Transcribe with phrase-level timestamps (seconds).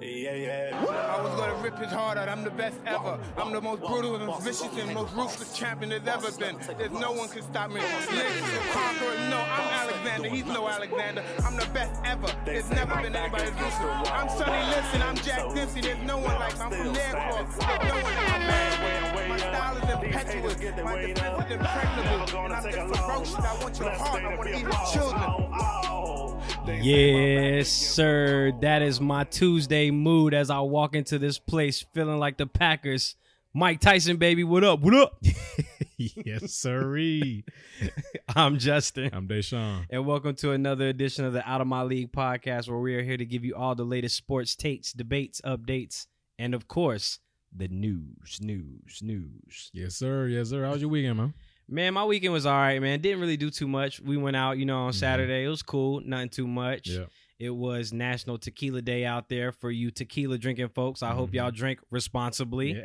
[0.00, 1.16] Yeah, yeah.
[1.16, 2.28] I was gonna rip his heart out.
[2.28, 3.20] I'm the best ever.
[3.36, 6.56] I'm the most brutal and vicious and most ruthless champion there's ever been.
[6.76, 7.80] There's no one can stop me.
[7.80, 9.16] Legends of conqueror.
[9.30, 10.28] No, I'm Alexander.
[10.28, 11.22] He's no Alexander.
[11.44, 12.34] I'm the best ever.
[12.44, 14.10] There's never been anybody ruthless.
[14.10, 15.02] I'm Sonny Liston.
[15.02, 15.80] I'm Jack Dempsey.
[15.82, 16.62] There's no one like me.
[16.62, 17.46] I'm from Nairclaw.
[17.46, 19.03] There's no one like.
[19.28, 20.56] My style is impetuous.
[20.84, 22.38] My defense is impregnable.
[22.44, 23.34] And I'm just ferocious.
[23.36, 24.22] I want your heart.
[24.22, 26.82] I want to eat your children.
[26.84, 28.52] Yes, sir.
[28.60, 33.16] That is my Tuesday mood as I walk into this place feeling like the Packers.
[33.54, 34.80] Mike Tyson, baby, what up?
[34.80, 35.22] What up?
[35.96, 37.44] yes, sirree.
[38.34, 39.10] I'm Justin.
[39.12, 39.86] I'm Deshaun.
[39.90, 43.02] And welcome to another edition of the Out of My League podcast, where we are
[43.02, 47.20] here to give you all the latest sports takes, debates, updates, and of course,
[47.54, 49.70] the news, news, news.
[49.72, 50.26] Yes, sir.
[50.26, 50.64] Yes, sir.
[50.64, 51.34] How was your weekend, man?
[51.68, 53.00] Man, my weekend was all right, man.
[53.00, 54.00] Didn't really do too much.
[54.00, 54.98] We went out, you know, on mm-hmm.
[54.98, 55.44] Saturday.
[55.44, 56.88] It was cool, nothing too much.
[56.88, 57.04] Yeah.
[57.38, 61.02] It was National Tequila Day out there for you tequila drinking folks.
[61.02, 61.36] I hope mm-hmm.
[61.36, 62.82] y'all drink responsibly.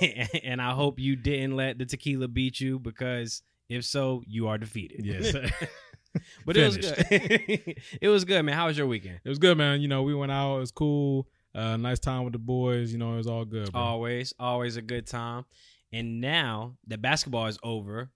[0.00, 0.26] Yeah.
[0.44, 4.58] and I hope you didn't let the tequila beat you because if so, you are
[4.58, 5.04] defeated.
[5.04, 5.48] yes, sir.
[6.46, 7.06] but it was good.
[8.00, 8.54] it was good, man.
[8.54, 9.20] How was your weekend?
[9.24, 9.80] It was good, man.
[9.80, 10.56] You know, we went out.
[10.56, 11.26] It was cool.
[11.58, 12.92] Uh, nice time with the boys.
[12.92, 13.72] You know, it was all good.
[13.72, 13.80] Bro.
[13.80, 15.44] Always, always a good time.
[15.92, 18.10] And now that basketball is over,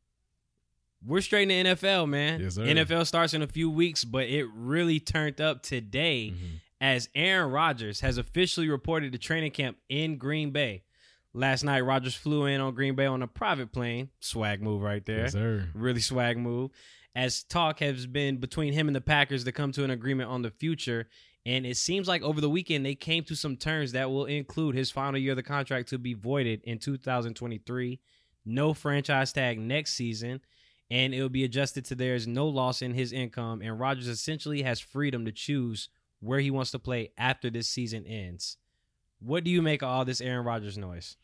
[1.05, 2.41] we're straight in the NFL, man.
[2.41, 2.63] Yes, sir.
[2.63, 6.61] NFL starts in a few weeks, but it really turned up today Mhm.
[6.81, 10.85] as Aaron Rodgers has officially reported to training camp in Green Bay.
[11.35, 14.11] Last night, Rodgers flew in on Green Bay on a private plane.
[14.21, 15.21] Swag move right there.
[15.23, 15.69] Yes, sir.
[15.75, 16.71] Really swag move.
[17.15, 20.43] As talk has been between him and the Packers to come to an agreement on
[20.43, 21.09] the future.
[21.45, 24.77] And it seems like over the weekend they came to some terms that will include
[24.77, 28.01] his final year of the contract to be voided in 2023,
[28.45, 30.41] no franchise tag next season,
[30.91, 33.61] and it will be adjusted to there's no loss in his income.
[33.61, 35.89] And Rogers essentially has freedom to choose
[36.21, 38.57] where he wants to play after this season ends.
[39.19, 41.17] What do you make of all this Aaron Rodgers noise?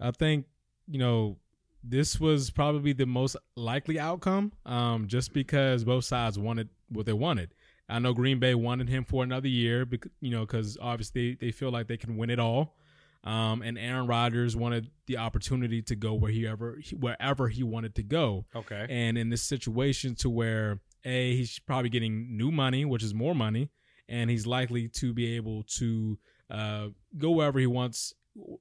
[0.00, 0.46] I think
[0.88, 1.36] you know
[1.82, 7.12] this was probably the most likely outcome, um, just because both sides wanted what they
[7.12, 7.50] wanted.
[7.90, 11.50] I know Green Bay wanted him for another year, because you know, because obviously they
[11.50, 12.76] feel like they can win it all.
[13.22, 17.94] Um, and Aaron Rodgers wanted the opportunity to go where he ever wherever he wanted
[17.96, 18.46] to go.
[18.56, 18.86] Okay.
[18.88, 23.34] And in this situation, to where a he's probably getting new money, which is more
[23.34, 23.68] money,
[24.08, 26.18] and he's likely to be able to
[26.50, 26.86] uh,
[27.18, 28.14] go wherever he wants.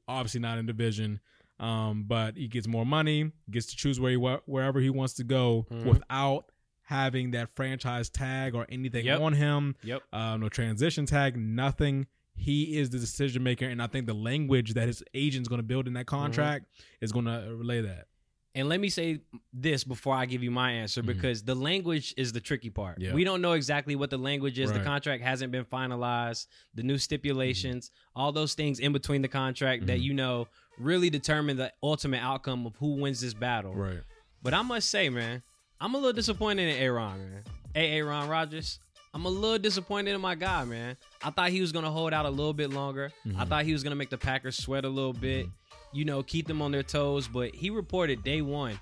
[0.08, 1.20] Obviously, not in division,
[1.60, 5.24] um, but he gets more money, gets to choose where he wherever he wants to
[5.24, 5.86] go Mhm.
[5.86, 6.52] without
[6.90, 9.22] having that franchise tag or anything Yep.
[9.22, 9.76] on him.
[9.84, 10.02] Yep.
[10.12, 12.08] Uh, no transition tag, nothing.
[12.36, 15.64] He is the decision maker, and I think the language that his agent's going to
[15.68, 16.66] build in that contract
[17.00, 18.08] is going to relay that.
[18.56, 19.20] And let me say
[19.54, 21.06] this before I give you my answer Mhm.
[21.06, 23.00] because the language is the tricky part.
[23.00, 23.14] Yeah.
[23.14, 24.72] We don't know exactly what the language is.
[24.72, 26.48] The contract hasn't been finalized.
[26.74, 30.04] The new stipulations, all those things in between the contract that Mhm.
[30.04, 30.48] you know
[30.80, 33.76] really determine the ultimate outcome of who wins this battle.
[33.76, 34.00] Right.
[34.42, 35.44] But I must say, man,
[35.82, 37.44] I'm a little disappointed in Aaron, man.
[37.74, 38.80] Hey, Aaron Rodgers.
[39.14, 40.96] I'm a little disappointed in my guy, man.
[41.24, 43.12] I thought he was gonna hold out a little bit longer.
[43.26, 43.48] I Mhm.
[43.48, 45.48] thought he was gonna make the Packers sweat a little bit,
[45.94, 47.28] you know, keep them on their toes.
[47.28, 48.80] But he reported day one,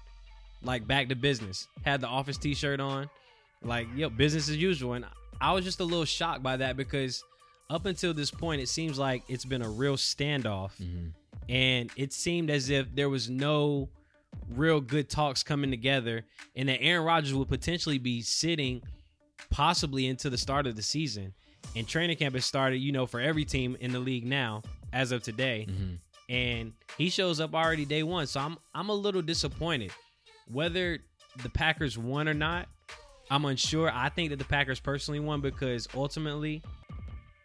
[0.64, 1.68] like back to business.
[1.86, 3.10] Had the office T-shirt on,
[3.62, 4.94] like yo, business as usual.
[4.94, 5.06] And
[5.40, 7.24] I was just a little shocked by that because
[7.70, 11.14] up until this point, it seems like it's been a real standoff Mhm.
[11.48, 13.88] and it seemed as if there was no
[14.50, 16.26] real good talks coming together,
[16.56, 18.82] and that Aaron Rodgers would potentially be sitting
[19.50, 21.34] possibly into the start of the season.
[21.76, 25.12] And training camp has started, you know, for every team in the league now as
[25.12, 25.98] of today, Mhm.
[26.30, 28.26] and he shows up already day one.
[28.28, 29.92] So I'm I'm a little disappointed.
[30.48, 31.00] Whether
[31.44, 32.68] the Packers won or not,
[33.30, 33.92] I'm unsure.
[33.94, 36.64] I think that the Packers personally won because ultimately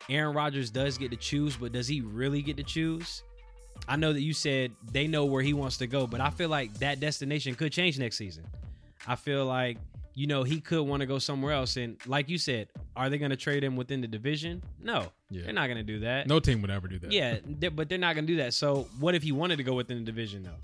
[0.09, 3.23] Aaron Rodgers does get to choose, but does he really get to choose?
[3.89, 6.49] I know that you said they know where he wants to go, but I feel
[6.49, 8.45] like that destination could change next season.
[9.07, 9.79] I feel like,
[10.15, 11.77] you know, he could want to go somewhere else.
[11.77, 14.63] And like you said, are they going to trade him within the division?
[14.81, 15.43] No, Yeah.
[15.45, 16.29] they're not going to do that.
[16.29, 17.11] No team would ever do that.
[17.13, 18.55] Yeah, they're- but they're not going to do that.
[18.55, 20.57] So what if he wanted to go within the division, though?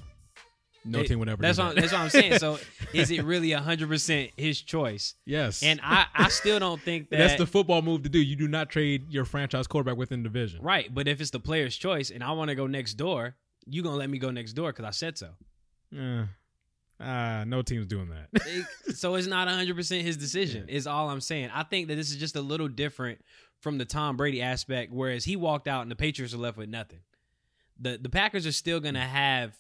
[0.91, 1.81] No team would ever That's do what, that.
[1.83, 2.39] that's what I'm saying.
[2.39, 2.59] So
[2.93, 5.15] is it really 100% his choice?
[5.25, 5.63] yes.
[5.63, 7.19] And I, I still don't think that.
[7.19, 8.19] that's the football move to do.
[8.19, 10.63] You do not trade your franchise quarterback within division.
[10.63, 13.37] Right, but if it's the player's choice and I want to go next door,
[13.67, 15.29] you gonna let me go next door because I said so.
[15.97, 16.25] Eh.
[17.01, 18.29] Ah, no team's doing that.
[18.47, 21.51] It- so it's not 100% his decision, is all I'm saying.
[21.55, 23.21] I think that this is just a little different
[23.61, 26.69] from the Tom Brady aspect, whereas he walked out and the Patriots are left with
[26.69, 27.01] nothing.
[27.81, 29.55] The the Packers are still gonna have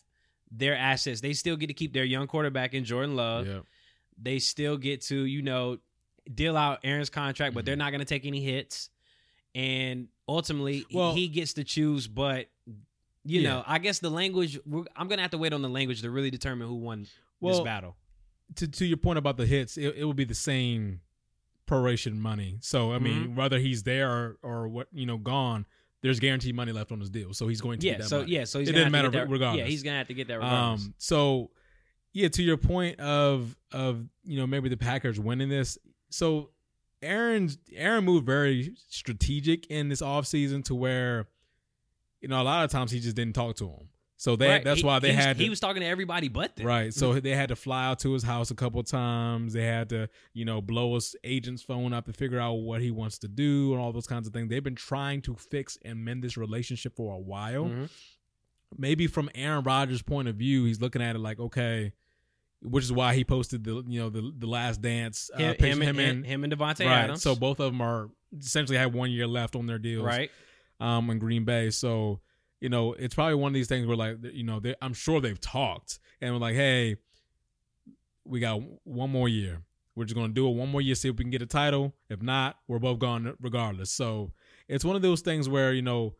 [0.50, 1.20] their assets.
[1.20, 3.46] They still get to keep their young quarterback in Jordan Love.
[3.46, 3.64] Yep.
[4.20, 5.78] They still get to, you know,
[6.32, 7.66] deal out Aaron's contract, but Mhm.
[7.66, 8.90] they're not going to take any hits.
[9.54, 12.06] And ultimately, Well- he gets to choose.
[12.08, 12.48] But
[13.24, 13.48] you Yeah.
[13.50, 14.58] know, I guess the language.
[14.64, 17.06] We're, I'm going to have to wait on the language to really determine who won
[17.42, 17.96] this battle.
[18.56, 21.00] to to your point about the hits, it, it would be the same
[21.66, 22.56] proration money.
[22.62, 23.34] So I mean, Mm-hmm.
[23.36, 25.66] whether he's there or or what you know gone,
[26.02, 27.32] there's guaranteed money left on his deal.
[27.34, 27.94] So he's going to Yeah.
[27.94, 28.32] get that So money.
[28.32, 28.44] yeah.
[28.44, 29.58] So he's It gonna to matter that, regardless.
[29.64, 30.84] Yeah, he's going to have to get that regardless.
[30.86, 31.50] Um, so
[32.12, 35.76] yeah, to your point of of you know maybe the Packers winning this.
[36.10, 36.50] So
[37.02, 41.28] Aaron's Aaron moved very strategic in this offseason to where
[42.20, 43.88] you know a lot of times he just didn't talk to him.
[44.20, 44.64] So they Right.
[44.64, 46.66] that's He- why they was- had to, he was talking to everybody but them.
[46.66, 46.92] Right.
[46.92, 49.52] So they had to fly out to his house a couple times.
[49.52, 52.90] They had to, you know, blow his agent's phone up to figure out what he
[52.90, 54.48] wants to do and all those kinds of things.
[54.50, 57.66] They've been trying to fix and mend this relationship for a while.
[57.66, 57.88] Mhm.
[58.76, 61.92] Maybe from Aaron Rodgers' point of view, he's looking at it like, okay,
[62.60, 65.80] which is why he posted the, you know, the the last dance uh, Him, him,
[65.80, 67.04] him and, and him and Devontae right.
[67.04, 67.22] Adams.
[67.22, 70.30] So both of them are essentially have one year left on their deals right.
[70.80, 71.70] um in Green Bay.
[71.70, 72.20] So
[72.60, 75.40] you know, it's probably one of these things where like you know, I'm sure they've
[75.40, 76.96] talked and we're like, hey,
[78.24, 79.62] we got one more year.
[79.94, 81.94] We're just gonna do it one more year, see if we can get a title.
[82.08, 83.90] If not, we're both gone regardless.
[83.90, 84.32] So
[84.68, 86.14] it's one of those things where you know,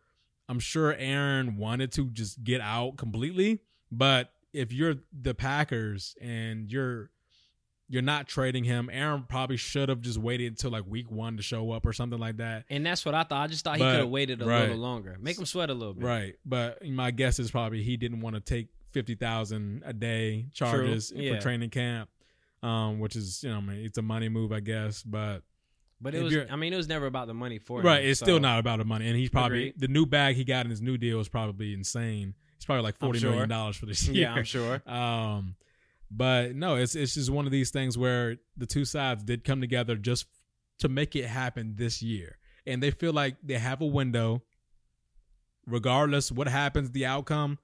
[0.48, 6.70] I'm sure Aaron wanted to just get out completely, but if you're the Packers and
[6.70, 7.10] you're
[7.88, 11.42] you're not trading him, Aaron probably should have just waited until like week one to
[11.42, 12.64] show up or something like that.
[12.68, 13.42] And that's what I thought.
[13.42, 14.62] I just thought he But- could have waited a right.
[14.62, 15.16] little longer.
[15.20, 16.04] Make him sweat a little bit.
[16.04, 16.34] Right.
[16.44, 21.12] But my guess is probably he didn't want to take fifty thousand a day charges
[21.14, 21.34] yeah.
[21.36, 22.10] for training camp.
[22.62, 25.02] Um, which is you know, I mean, it's a money move, I guess.
[25.02, 25.42] But
[26.00, 27.86] But If it was you're- I mean, it was never about the money for him.
[27.86, 29.06] right, it's so- still not about the money.
[29.08, 29.80] And he's probably Agreed.
[29.80, 32.34] the new bag he got in his new deal is probably insane.
[32.56, 33.30] It's probably like forty sure.
[33.30, 34.22] million dollars for this year.
[34.28, 34.82] Yeah, I'm sure.
[34.88, 35.54] Um,
[36.10, 39.60] but no, it's it's just one of these things where the two sides did come
[39.60, 40.26] together just
[40.78, 44.42] to make it happen this year, and they feel like they have a window.
[45.66, 47.58] Regardless what happens, the outcome,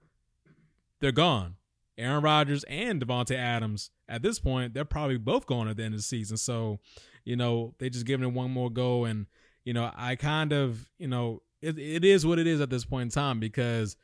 [1.01, 1.57] they're gone.
[1.97, 5.95] Aaron Rodgers and Devontae Adams at this point, they're probably both gone at the end
[5.95, 6.37] of the season.
[6.37, 6.81] So,
[7.25, 9.27] you know, they just giving it one more go, and
[9.65, 12.85] you know, I kind of, you know, it, it is what it is at this
[12.85, 13.97] point in time because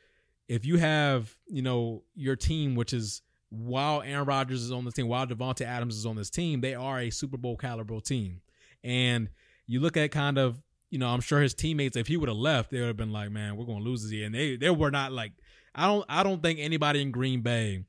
[0.47, 3.21] if you have, you know, your team, which is
[3.51, 6.73] while Aaron Rodgers is on this team, while Devontae Adams is on this team, they
[6.73, 8.41] are a Super Bowl caliber team.
[8.83, 9.29] And
[9.67, 12.37] you look at kind of, you know, I'm sure his teammates, if he would have
[12.37, 14.25] left, they would have been like, man, we're gonna lose this year.
[14.25, 15.33] And they they were not like
[15.75, 17.83] I don't I don't think anybody in Green Bay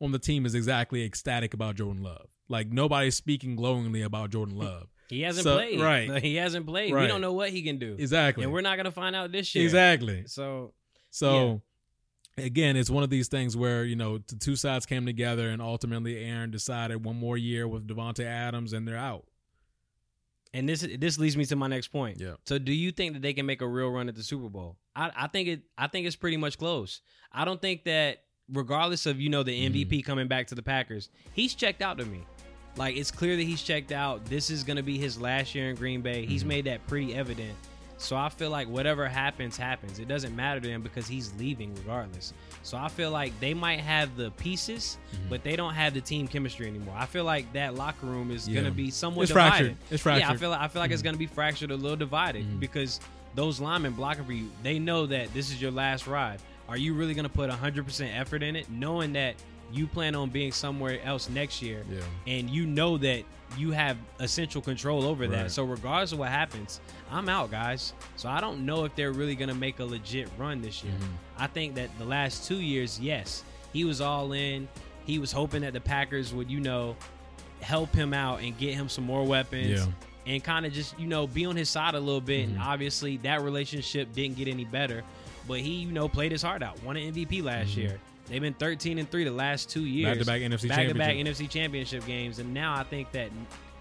[0.00, 2.28] on the team is exactly ecstatic about Jordan Love.
[2.48, 4.86] Like nobody's speaking glowingly about Jordan Love.
[5.08, 5.80] He hasn't So- played.
[5.80, 6.22] right.
[6.22, 6.92] He hasn't played.
[6.94, 7.96] We don't know what he can do.
[7.98, 8.44] Exactly.
[8.44, 9.64] And we're not gonna find out this year.
[9.64, 10.24] exactly.
[10.26, 10.74] So
[11.10, 11.62] So
[12.40, 15.60] again, it's one of these things where you know the two sides came together, and
[15.62, 19.24] ultimately Aaron decided one more year with Devonte Adams, and they're out.
[20.54, 22.20] and this this leads me to my next point.
[22.20, 22.34] Yeah.
[22.46, 24.76] So do you think that they can make a real run at the Super Bowl?
[24.96, 27.00] I, I think it I think it's pretty much close.
[27.32, 29.74] I don't think that regardless of, you know, the Mm-hmm.
[29.92, 32.20] MVP coming back to the Packers, he's checked out to me.
[32.76, 34.24] Like it's clear that he's checked out.
[34.24, 36.24] This is gonna be his last year in Green Bay.
[36.24, 36.48] He's Mm-hmm.
[36.48, 37.54] made that pretty evident.
[38.00, 39.98] So I feel like whatever happens, happens.
[39.98, 42.32] It doesn't matter to him because he's leaving regardless.
[42.62, 45.28] So I feel like they might have the pieces, Mm-hmm.
[45.28, 46.94] but they don't have the team chemistry anymore.
[46.96, 48.60] I feel like that locker room is Yeah.
[48.60, 49.50] gonna be somewhat It's divided.
[49.50, 49.76] fractured.
[49.90, 50.28] It's fractured.
[50.28, 52.60] Yeah, I feel like I feel like it's gonna be fractured, a little divided Mhm.
[52.60, 53.00] because
[53.34, 56.40] those linemen blocking for you, they know that this is your last ride.
[56.68, 59.34] Are you really gonna put hundred percent effort in it, knowing that
[59.72, 62.00] you plan on being somewhere else next year, Yeah.
[62.26, 63.24] and you know that
[63.56, 65.50] you have essential control over that.
[65.50, 67.94] So regardless of what happens, I'm out, guys.
[68.16, 70.92] So I don't know if they're really gonna make a legit run this year.
[70.92, 71.08] Mhm.
[71.38, 74.68] I think that the last two years, yes, he was all in.
[75.06, 76.96] He was hoping that the Packers would, you know,
[77.60, 79.86] help him out and get him some more weapons Yeah.
[80.32, 82.48] and kind of just, you know, be on his side a little bit.
[82.48, 82.64] And Mhm.
[82.66, 85.02] obviously that relationship didn't get any better.
[85.48, 86.82] But he, you know, played his heart out.
[86.82, 87.76] Won an MVP last Mhm.
[87.78, 88.00] year.
[88.28, 90.10] They've been 13 and 3 the last two years.
[90.10, 91.46] Back to back NFC back to back championship.
[91.46, 92.38] NFC championship games.
[92.38, 93.30] And now I think that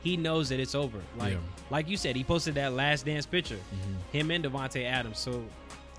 [0.01, 0.99] he knows that it's over.
[1.17, 1.39] Like Yeah.
[1.69, 3.57] like you said, he posted that last dance picture.
[3.57, 4.13] Mhm.
[4.13, 5.19] Him and Devontae Adams.
[5.19, 5.43] So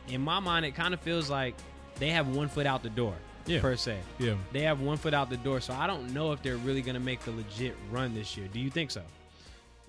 [0.09, 1.55] in my mind, it kind of feels like
[1.99, 3.15] they have one foot out the door,
[3.47, 3.61] Yeah.
[3.61, 3.99] per se.
[4.19, 4.37] Yeah.
[4.53, 5.61] They have one foot out the door.
[5.61, 8.49] So I don't know if they're really going to make the legit run this year.
[8.51, 9.03] Do you think so?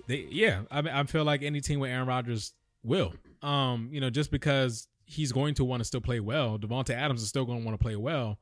[0.06, 2.52] They yeah, I mean, I feel like any team with Aaron Rodgers
[2.82, 3.14] will.
[3.42, 7.22] Um, you know, just because he's going to want to still play well, Devonte Adams
[7.22, 8.38] is still going to want to play well.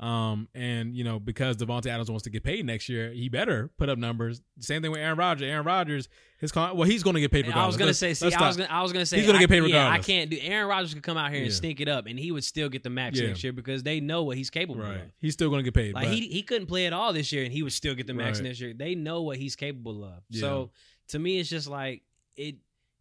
[0.00, 3.70] Um, and you know, because Devonte Adams wants to get paid next year, he better
[3.76, 4.40] put up numbers.
[4.58, 5.46] Same thing with Aaron Rodgers.
[5.46, 7.64] Aaron Rodgers, his con- well, he's going to get paid regardless.
[7.64, 9.50] I was gonna say, see, I was gonna, I was gonna say, He's gonna get
[9.50, 10.38] paid yeah, I can't do.
[10.40, 11.54] Aaron Rodgers could come out here and Yeah.
[11.54, 13.26] stink it up, and he would still get the max Yeah.
[13.26, 14.96] next year because they know what he's capable right.
[15.02, 15.12] of.
[15.20, 15.92] He's still going to get paid.
[15.94, 18.06] Like but- he he couldn't play at all this year, and he would still get
[18.06, 18.44] the max Right.
[18.46, 18.72] next year.
[18.72, 20.22] They know what he's capable of.
[20.30, 20.40] Yeah.
[20.40, 20.70] So
[21.08, 22.02] to me, it's just like
[22.36, 22.56] it.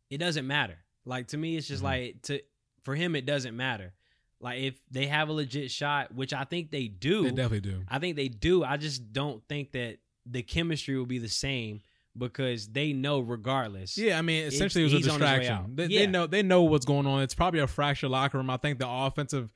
[0.10, 0.80] It doesn't matter.
[1.06, 1.86] Like to me, it's just Mhm.
[1.86, 2.42] like to
[2.84, 3.94] for him, it doesn't matter.
[4.42, 7.84] Like if they have a legit shot, which I think they do, They definitely do.
[7.90, 8.64] I think they do.
[8.64, 11.82] I just don't think that the chemistry will be the same
[12.18, 13.98] because they know regardless.
[13.98, 15.76] Yeah, I mean, essentially, it was a distraction.
[15.76, 16.00] They, Yeah.
[16.02, 17.22] they know they know what's going on.
[17.22, 18.50] It's probably a fractured locker room.
[18.50, 19.50] I think the offensive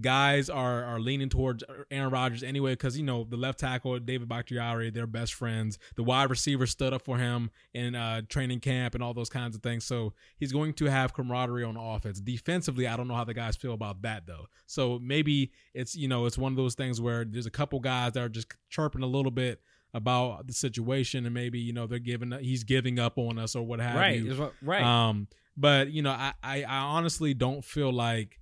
[0.00, 4.28] guys are are leaning towards Aaron Rodgers anyway because you know the left tackle David
[4.28, 5.78] Bakhtiari, they're best friends.
[5.96, 9.54] The wide receiver stood up for him in uh, training camp and all those kinds
[9.54, 9.84] of things.
[9.84, 12.20] So he's going to have camaraderie on offense.
[12.20, 14.46] Defensively, I don't know how the guys feel about that though.
[14.66, 18.12] So maybe it's you know it's one of those things where there's a couple guys
[18.12, 19.60] that are just chirping a little bit
[19.94, 23.62] about the situation and maybe you know they're giving he's giving up on us or
[23.62, 24.82] what have right, you what- right.
[24.82, 28.40] um, but you know, I, I I honestly don't feel like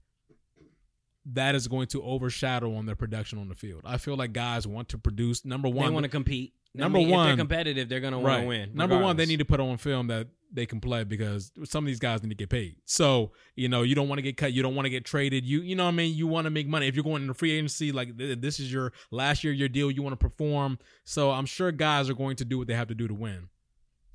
[1.26, 3.82] that is going to overshadow on their production on the field.
[3.84, 5.44] I feel like guys want to produce.
[5.44, 6.54] Number one, they want to compete.
[6.76, 8.40] I number mean, if one- they're competitive, they're gonna want right?
[8.42, 8.70] to win.
[8.74, 11.86] Number one, they need to put on film that they can play because some of
[11.86, 12.76] these guys need to get paid.
[12.84, 14.52] So you know, you don't want to get cut.
[14.52, 15.44] You don't want to get traded.
[15.44, 16.16] You you know what I mean.
[16.16, 16.86] You want to make money.
[16.86, 19.90] If you're going into free agency, like th- this is your last year your deal.
[19.90, 20.78] You want to perform.
[21.04, 23.48] So I'm sure guys are going to do what they have to do to win.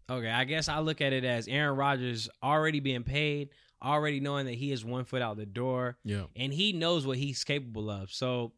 [0.10, 3.50] Okay, I guess I look at it as Aaron Rodgers already being paid,
[3.84, 6.26] already knowing that he is one foot out the door, Yeah.
[6.36, 8.12] and he knows what he's capable of.
[8.12, 8.54] So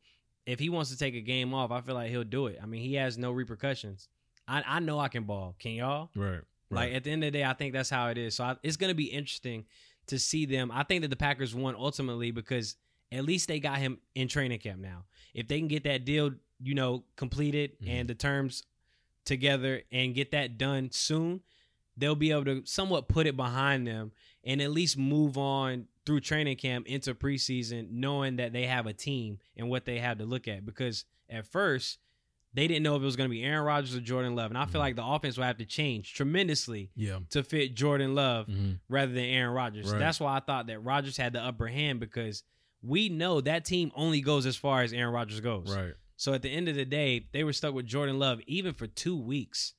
[0.46, 2.60] if he wants to take a game off, I feel like he'll do it.
[2.62, 4.08] I mean, he has no repercussions.
[4.48, 5.56] I, I know I can ball.
[5.60, 6.10] Can y'all?
[6.16, 6.40] Right.
[6.70, 8.36] Like at the end of the day, I think that's how it is.
[8.36, 9.66] So I, it's going to be interesting
[10.08, 10.72] to see them.
[10.74, 12.76] I think that the Packers won ultimately because
[13.12, 15.04] at least they got him in training camp now.
[15.34, 16.32] If they can get that deal,
[16.62, 17.90] you know, completed Mhm.
[17.90, 18.64] and the terms
[19.26, 21.42] together and get that done soon,
[21.98, 24.12] they'll be able to somewhat put it behind them
[24.44, 28.94] and at least move on through training camp into preseason, knowing that they have a
[28.94, 30.66] team and what they have to look at.
[30.66, 32.00] Because at first,
[32.54, 34.50] they didn't know if it was going to be Aaron Rodgers or Jordan Love.
[34.52, 34.86] And I feel Mhm.
[34.86, 37.20] like the offense will have to change tremendously Yeah.
[37.32, 39.92] to fit Jordan Love hmm rather than Aaron Rodgers.
[39.92, 40.00] Right.
[40.00, 42.44] That's why I thought that Rodgers had the upper hand because
[42.82, 45.76] we know that team only goes as far as Aaron Rodgers goes.
[45.76, 45.94] Right.
[46.16, 48.88] So at the end of the day, they were stuck with Jordan Love even for
[48.88, 49.74] two weeks.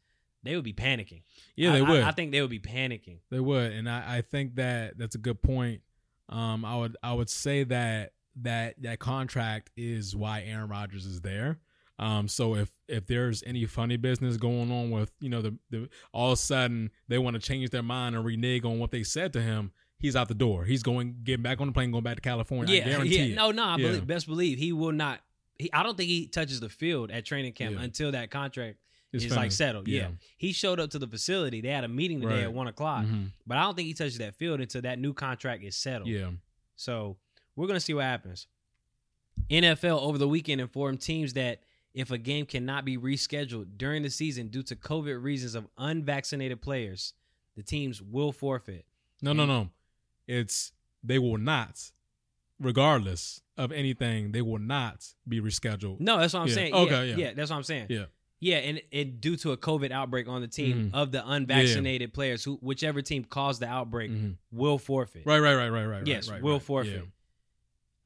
[0.49, 1.21] They would be panicking.
[1.57, 2.03] Yeah, they I- would.
[2.03, 3.19] I, think they would be panicking.
[3.31, 5.83] They would, and I, I think that that's a good point.
[6.31, 8.13] Um, I would I would say that
[8.43, 11.59] that that contract is why Aaron Rodgers is there.
[11.99, 15.89] Um, so if if there's any funny business going on with you know the, the
[16.13, 19.03] all of a sudden they want to change their mind and renege on what they
[19.03, 20.65] said to him, he's out the door.
[20.65, 22.75] He's going getting back on the plane, going back to California.
[22.75, 23.33] I Yeah, guarantee yeah.
[23.33, 23.35] it.
[23.35, 23.65] No, no.
[23.65, 23.87] I Yeah.
[23.89, 25.21] believe, best believe he will not.
[25.59, 27.83] He, I don't think he touches the field at training camp Yeah.
[27.83, 28.79] until that contract
[29.13, 29.89] It's is like settled.
[29.89, 30.11] Yeah.
[30.37, 31.61] he showed up to the facility.
[31.63, 32.43] They had a meeting today Right.
[32.45, 33.33] at one o'clock, Mhm.
[33.47, 36.11] but I don't think he touches that field until that new contract is settled.
[36.11, 36.31] Yeah.
[36.77, 37.17] So
[37.57, 38.47] we're gonna see what happens.
[39.51, 41.63] NFL over the weekend informed teams that
[41.95, 46.61] if a game cannot be rescheduled during the season due to COVID reasons of unvaccinated
[46.61, 47.15] players,
[47.57, 48.85] the teams will forfeit.
[49.23, 49.71] No, no, no.
[50.27, 50.73] It's
[51.03, 51.91] they will not,
[52.59, 56.01] regardless of anything, they will not be rescheduled.
[56.01, 56.55] No, that's what I'm Yeah.
[56.55, 56.75] saying.
[56.75, 57.33] Okay, yeah, yeah.
[57.35, 57.87] that's what I'm saying.
[57.89, 58.07] Yeah.
[58.41, 60.95] Yeah, and, and due to a COVID outbreak on the team Mhm.
[60.95, 64.37] of the unvaccinated players, who whichever team caused the outbreak Mhm.
[64.53, 65.27] will forfeit.
[65.27, 66.07] Right, right, right, right, right.
[66.07, 66.63] Yes, right, will right.
[66.63, 67.05] forfeit.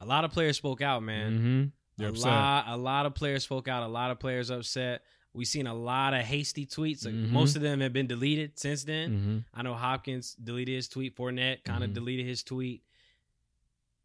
[0.01, 1.71] A lot of players spoke out, man.
[1.99, 2.03] Mm-hmm.
[2.03, 2.25] A upset.
[2.25, 3.83] lot, a lot of players spoke out.
[3.83, 5.03] A lot of players upset.
[5.35, 7.05] We've seen a lot of hasty tweets.
[7.05, 7.29] Like, Mhm.
[7.29, 9.11] Most of them have been deleted since then.
[9.11, 9.37] Mm-hmm.
[9.53, 11.15] I know Hopkins deleted his tweet.
[11.15, 11.93] Fournette kind of Mhm.
[11.95, 12.83] deleted his tweet.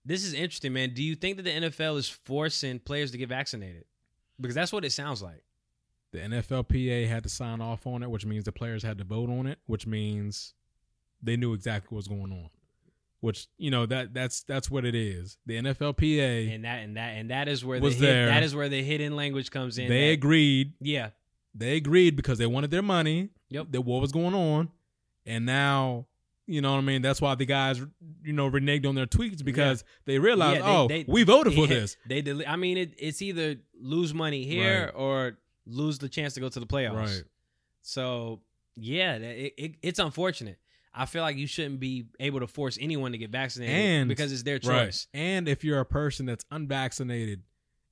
[0.05, 0.95] This is interesting, man.
[0.95, 3.85] Do you think that the NFL is forcing players to get vaccinated?
[4.41, 5.43] Because that's what it sounds like.
[6.13, 9.29] The NFLPA had to sign off on it, which means the players had to vote
[9.29, 10.55] on it, which means
[11.23, 12.49] they knew exactly what's going on.
[13.21, 15.39] Which you know that that's that's what it is.
[15.45, 18.27] The NFLPA And that and that and that is where Was the hid- there.
[18.29, 19.89] that is where the hidden language comes in.
[19.89, 20.73] they that- agreed.
[20.81, 21.11] yeah.
[21.55, 23.31] They agreed because they wanted their money.
[23.51, 23.69] Yep.
[23.73, 24.71] That what was going on,
[25.27, 26.07] and now
[26.47, 27.03] you know what I mean.
[27.03, 27.81] That's why the guys
[28.23, 31.55] you know reneged on their tweets because they realized, Yeah, they- oh, they- we voted
[31.55, 31.97] for this.
[32.07, 34.95] They dele- I mean, it, it's either lose money here Right.
[34.95, 35.39] or
[35.69, 36.95] lose the chance to go to the playoffs.
[36.97, 37.23] Right.
[37.83, 38.41] So
[38.77, 40.59] yeah, it, it, it's unfortunate.
[40.95, 44.33] I feel like you shouldn't be able to force anyone to get vaccinated And- because
[44.33, 44.87] it's their Right.
[44.87, 45.07] choice.
[45.15, 47.43] And if you're a person that's unvaccinated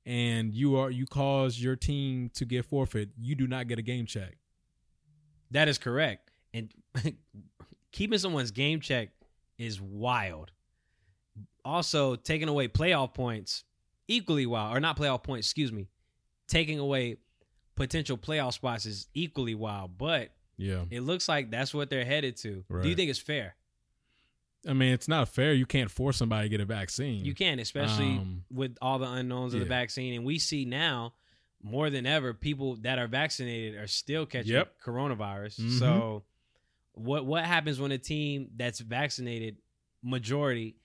[0.05, 3.83] and you are you cause your team to get forfeit, you do not get a
[3.83, 4.39] game check.
[5.53, 6.31] That is correct.
[6.55, 6.73] And
[7.93, 9.11] keeping someone's game check
[9.59, 10.51] is wild.
[11.65, 13.65] Also, taking away playoff points
[14.09, 15.89] equally wild, or not playoff points, excuse me.
[16.49, 17.17] Taking away
[17.77, 20.87] potential playoff spots is equally wild, but Yeah.
[20.91, 22.65] it looks like that's what they're headed to.
[22.83, 23.55] Do you think it's fair?
[24.67, 25.53] I mean, it's not fair.
[25.53, 27.25] You can't force somebody to get a vaccine.
[27.25, 30.15] You can't, especially Um, with all the unknowns of the vaccine.
[30.15, 31.15] And we see now
[31.63, 34.81] more than ever, people that are vaccinated are still catching Yep.
[34.83, 35.61] coronavirus.
[35.61, 35.79] Mhm.
[35.79, 36.25] So
[36.99, 39.59] What what happens when a team that's vaccinated
[40.03, 40.77] majority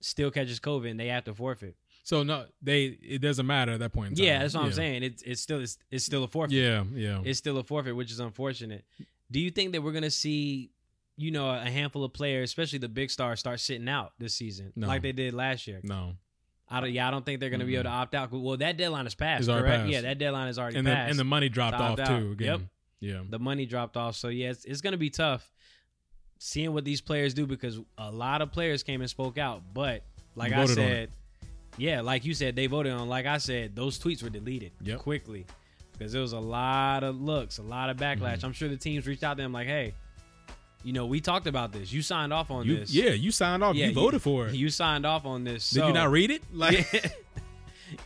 [0.00, 1.74] still catches COVID and they have to forfeit?
[2.04, 4.10] So no, they it doesn't matter at that point.
[4.10, 4.24] In time.
[4.26, 5.02] Yeah, that's what I'm saying.
[5.02, 6.54] It's it's still it's, it's still a forfeit.
[6.54, 7.20] Yeah, yeah.
[7.24, 8.84] It's still a forfeit, which is unfortunate.
[9.30, 10.70] Do you think that we're gonna see,
[11.16, 14.72] you know, a handful of players, especially the big stars, start sitting out this season
[14.76, 14.86] No.
[14.86, 15.80] like they did last year?
[15.82, 16.12] no,
[16.68, 16.92] I don't.
[16.92, 18.30] Yeah, I don't think they're gonna be able to opt out.
[18.30, 19.48] Well, that deadline is passed.
[19.48, 19.66] Correct?
[19.66, 19.90] passed.
[19.90, 21.10] Yeah, that deadline is already and the passed.
[21.10, 22.06] and the money dropped off out.
[22.06, 22.32] too.
[22.32, 22.46] Again.
[22.46, 22.60] Yep.
[23.00, 23.20] Yeah.
[23.28, 24.14] the money dropped off.
[24.16, 25.50] So yeah, it's, it's going to be tough
[26.38, 29.62] seeing what these players do because a lot of players came and spoke out.
[29.74, 31.10] But like I said,
[31.76, 33.08] yeah, like you said, they voted on.
[33.08, 35.00] Like I said, those tweets were deleted Yep.
[35.00, 35.44] quickly
[35.92, 38.36] because there was a lot of looks, a lot of backlash.
[38.38, 38.46] Mm-hmm.
[38.46, 39.94] I'm sure the teams reached out to them like, hey,
[40.82, 41.92] you know, we talked about this.
[41.92, 42.92] You signed off on You, this.
[42.92, 43.74] yeah, you signed off.
[43.74, 44.54] Yeah, you voted for it.
[44.54, 45.70] You signed off on this.
[45.70, 46.42] Did so- you not read it?
[46.52, 46.86] Like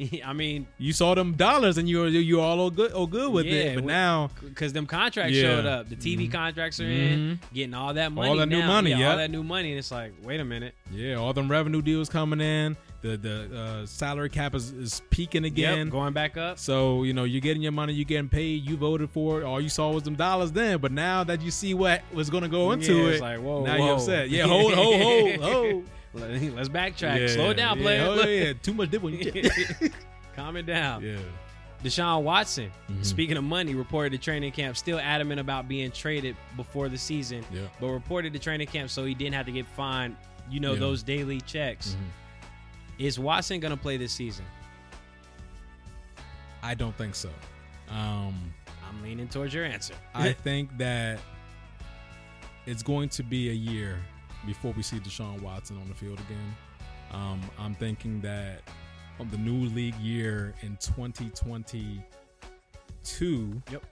[0.25, 3.06] I mean, you saw them dollars and you were you were all all good, all
[3.06, 3.75] good with Yeah, it.
[3.76, 5.42] But with- now because them contracts Yeah.
[5.42, 5.88] showed up.
[5.88, 8.28] The TV contracts are in, getting all that money.
[8.28, 9.10] all that new money, yeah, yep.
[9.12, 10.75] all that new money, and it's like, wait a minute.
[10.92, 12.76] Yeah, all them revenue deals coming in.
[13.00, 15.87] The the uh, salary cap is, is peaking again.
[15.87, 16.59] Yep, going back up.
[16.59, 18.64] So you know you're getting your money, you're getting paid.
[18.69, 19.45] You voted for it.
[19.45, 20.78] All you saw was them dollars then.
[20.78, 23.64] But now that you see what was going to go into Yeah, it, like, whoa,
[23.64, 23.85] now whoa.
[23.87, 24.31] you're upset.
[24.31, 25.85] Yeah, hold, hold, hold, hold.
[26.14, 27.21] Let's backtrack.
[27.21, 27.83] Yeah, Slow it down, yeah.
[27.85, 28.02] player.
[28.09, 29.31] Oh, yeah, too much dip on you.
[30.35, 31.02] Calm it down.
[31.05, 31.19] yeah,
[31.85, 33.05] Deshaun Watson, Mhm.
[33.05, 37.45] speaking of money, reported to training camp, still adamant about being traded before the season,
[37.52, 37.61] yeah.
[37.81, 40.17] but reported to training camp so he didn't have to get fined,
[40.50, 41.90] you know, those daily checks.
[41.90, 42.05] Mhm.
[42.99, 44.45] Is Watson going to play this season?
[46.62, 47.31] I don't think so.
[47.88, 48.52] Um,
[48.88, 49.95] I'm leaning towards your answer.
[50.14, 51.21] I think that
[52.67, 53.99] it's going to be a year
[54.47, 56.57] before we see Deshaun Watson on the field again.
[57.12, 58.62] Um, I'm thinking that
[59.19, 63.83] on the new league year in 2022, Yep.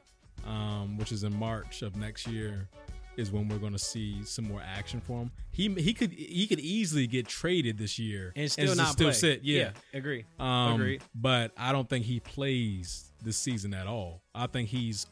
[0.47, 2.69] um, which is in March of next year,
[3.17, 5.31] is when we're going to see some more action for him.
[5.53, 9.07] He he could he could easily get traded this year and still just not still
[9.09, 9.15] play.
[9.15, 9.43] sit.
[9.43, 9.71] Yeah.
[9.95, 10.25] agree.
[10.39, 11.03] Um, Agreed.
[11.15, 14.23] But I don't think he plays this season at all.
[14.35, 15.07] I think he's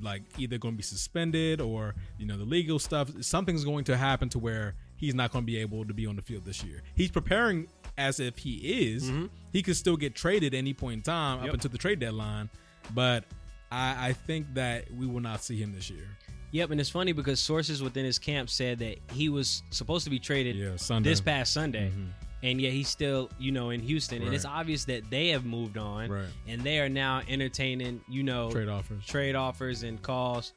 [0.00, 3.10] like either going to be suspended or you know the legal stuff.
[3.22, 6.14] Something's going to happen to where he's not going to be able to be on
[6.16, 6.82] the field this year.
[6.94, 7.66] He's preparing
[7.98, 8.58] as if he
[8.92, 9.10] is.
[9.52, 11.44] He could still get traded any point in time Mm-hmm.
[11.46, 11.50] Yep.
[11.50, 12.48] up until the trade deadline,
[12.94, 13.24] but
[13.72, 16.06] I, I think that we will not see him this year.
[16.52, 20.10] Yep, and it's funny because sources within his camp said that he was supposed to
[20.10, 21.08] be traded Yeah, Sunday.
[21.10, 22.08] this past Sunday, Mhm.
[22.42, 25.78] and yet he's still, you know, in Houston, and it's obvious that they have moved
[25.78, 26.28] on, Right.
[26.48, 29.04] and they are now entertaining, you know, Trade offers.
[29.06, 30.52] trade offers and calls.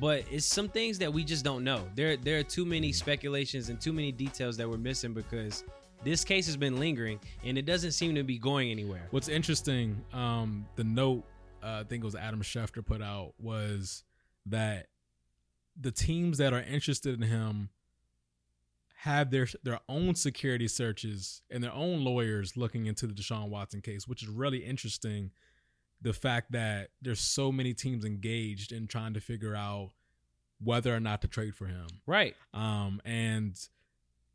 [0.00, 1.86] But it's some things that we just don't know.
[1.96, 5.64] There, there are too many speculations and too many details that we're missing because
[6.02, 9.06] this case has been lingering and it doesn't seem to be going anywhere.
[9.10, 11.24] What's interesting, um, the note
[11.62, 14.02] uh, I think it was Adam Schefter put out was
[14.46, 14.86] that
[15.80, 17.70] the teams that are interested in him
[18.96, 23.80] have their their own security searches and their own lawyers looking into the Deshaun Watson
[23.80, 25.30] case, which is really interesting.
[26.02, 29.90] The fact that there's so many teams engaged in trying to figure out
[30.62, 33.56] whether or not to trade for him, Right, um, and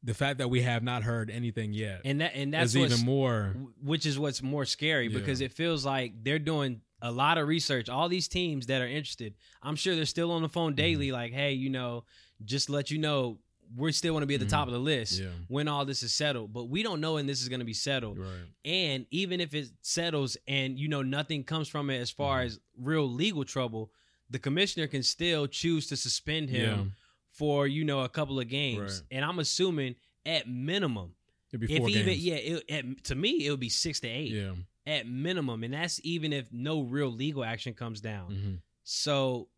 [0.04, 3.06] the fact that we have not heard anything yet and that and that's is even
[3.06, 3.56] more.
[3.82, 5.18] which is what's more scary Yeah.
[5.20, 7.90] because it feels like they're doing a lot of research.
[7.90, 10.76] All these teams that are interested, I'm sure they're still on the phone Mm-hmm.
[10.78, 12.04] daily, like, hey, you know,
[12.46, 13.38] just let you know,
[13.76, 15.26] we still want to be at the top of the list Mm-hmm.
[15.26, 15.36] Yeah.
[15.50, 16.54] when all this is settled.
[16.54, 18.18] But we don't know when this is going to be settled.
[18.18, 18.30] Right.
[18.66, 22.46] And even if it settles and you know nothing comes from it as far Mhm.
[22.46, 23.92] as real legal trouble,
[24.30, 26.86] the commissioner can still choose to suspend him Yeah.
[27.32, 29.02] for you know a couple of games.
[29.02, 29.18] Right.
[29.18, 31.14] And I'm assuming at minimum,
[31.52, 32.20] It'd be if even games.
[32.26, 34.54] yeah, it, at, to me it would be six to eight Yeah.
[34.88, 38.32] At minimum, and that's even if no real legal action comes down.
[38.32, 39.50] hmm So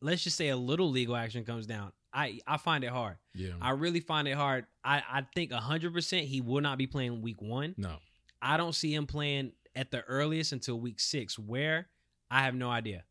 [0.00, 1.92] let's just say a little legal action comes down.
[2.12, 3.18] I I find it hard.
[3.34, 3.50] Yeah.
[3.60, 4.64] I really find it hard.
[4.82, 7.74] I I think hundred percent he will not be playing week one.
[7.76, 7.96] no.
[8.42, 11.38] I don't see him playing at the earliest until week six.
[11.38, 11.88] Where
[12.30, 13.04] I have no idea.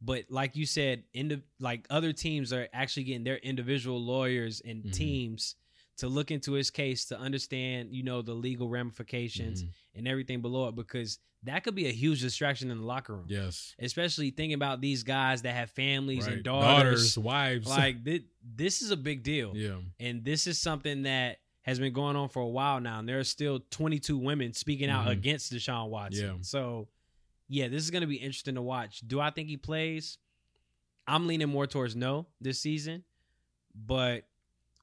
[0.00, 4.84] But like you said, indi- like other teams are actually getting their individual lawyers and
[4.84, 4.92] Mhm.
[4.92, 5.56] teams
[6.00, 9.68] to look into his case to understand, you know, the legal ramifications Mhm.
[9.94, 13.24] and everything below it because that could be a huge distraction in the locker room.
[13.28, 13.74] Yes.
[13.78, 16.34] Especially thinking about these guys that have families Right.
[16.34, 17.16] and daughters.
[17.16, 17.66] wives.
[17.66, 19.56] Like thi- this is a big deal.
[19.56, 19.80] yeah.
[19.98, 22.98] And this is something that has been going on for a while now.
[22.98, 25.12] And there are still 22 women speaking out Mhm.
[25.12, 26.24] against Deshaun Watson.
[26.36, 26.42] Yeah.
[26.42, 26.88] So,
[27.48, 29.00] yeah, this is going to be interesting to watch.
[29.06, 30.18] Do I think he plays?
[31.06, 33.04] I'm leaning more towards no this season,
[33.74, 34.24] but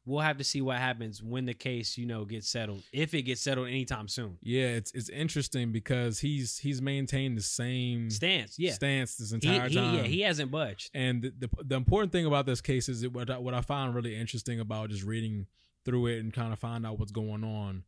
[0.08, 2.82] we'll have to see what happens when the case, you know, gets settled.
[2.93, 4.38] If it gets settled anytime soon.
[4.41, 8.72] Yeah, it's it's interesting because he's he's maintained the same Stance, yeah.
[8.74, 9.96] stance this entire he- time.
[9.96, 10.89] yeah, he hasn't budged.
[10.93, 13.62] And the, the the important thing about this case is that what I, what I
[13.62, 15.46] found really interesting about just reading
[15.86, 17.84] through it and kind of find out what's going on.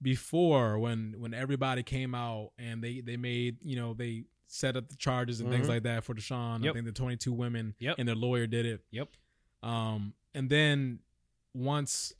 [0.00, 4.88] Before when when everybody came out and they they made you know they set up
[4.88, 5.70] the charges and things Mhm.
[5.70, 6.66] like that for Deshaun.
[6.66, 7.96] I think the 22 women Yep.
[7.98, 8.80] and their lawyer did it.
[8.92, 9.08] Yep.
[9.62, 11.00] Um, and then
[11.54, 12.12] once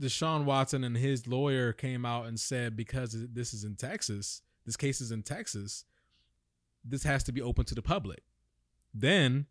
[0.00, 4.76] Deshaun Watson and his lawyer came out and said because this is in Texas, this
[4.76, 5.84] case is in Texas,
[6.84, 8.22] this has to be open to the public.
[8.94, 9.46] Then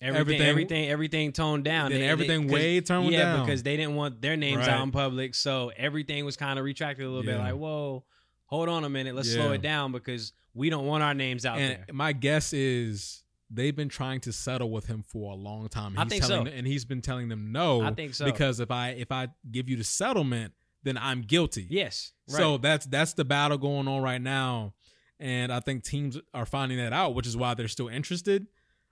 [0.00, 1.90] Everything, Everything- everything, everything, toned down.
[1.90, 3.44] Then everything 'cause- way toned yeah, down.
[3.46, 4.68] because they didn't want their names Right.
[4.68, 7.36] out in public, so everything was kind of retracted a little bit.
[7.36, 8.04] Like, whoa,
[8.44, 11.58] hold on a minute, let's slow it down because we don't want our names out
[11.58, 11.92] and there.
[11.92, 15.98] my guess is they've been trying to settle with him for a long time.
[15.98, 16.52] I He's think telling, so.
[16.52, 17.80] and he's been telling them no.
[17.82, 18.24] I think so.
[18.24, 21.66] because if I if I give you the settlement, then I'm guilty.
[21.68, 22.36] Yes, right.
[22.38, 24.74] So that's that's the battle going on right now,
[25.18, 28.46] and I think teams are finding that out, which is why they're still interested.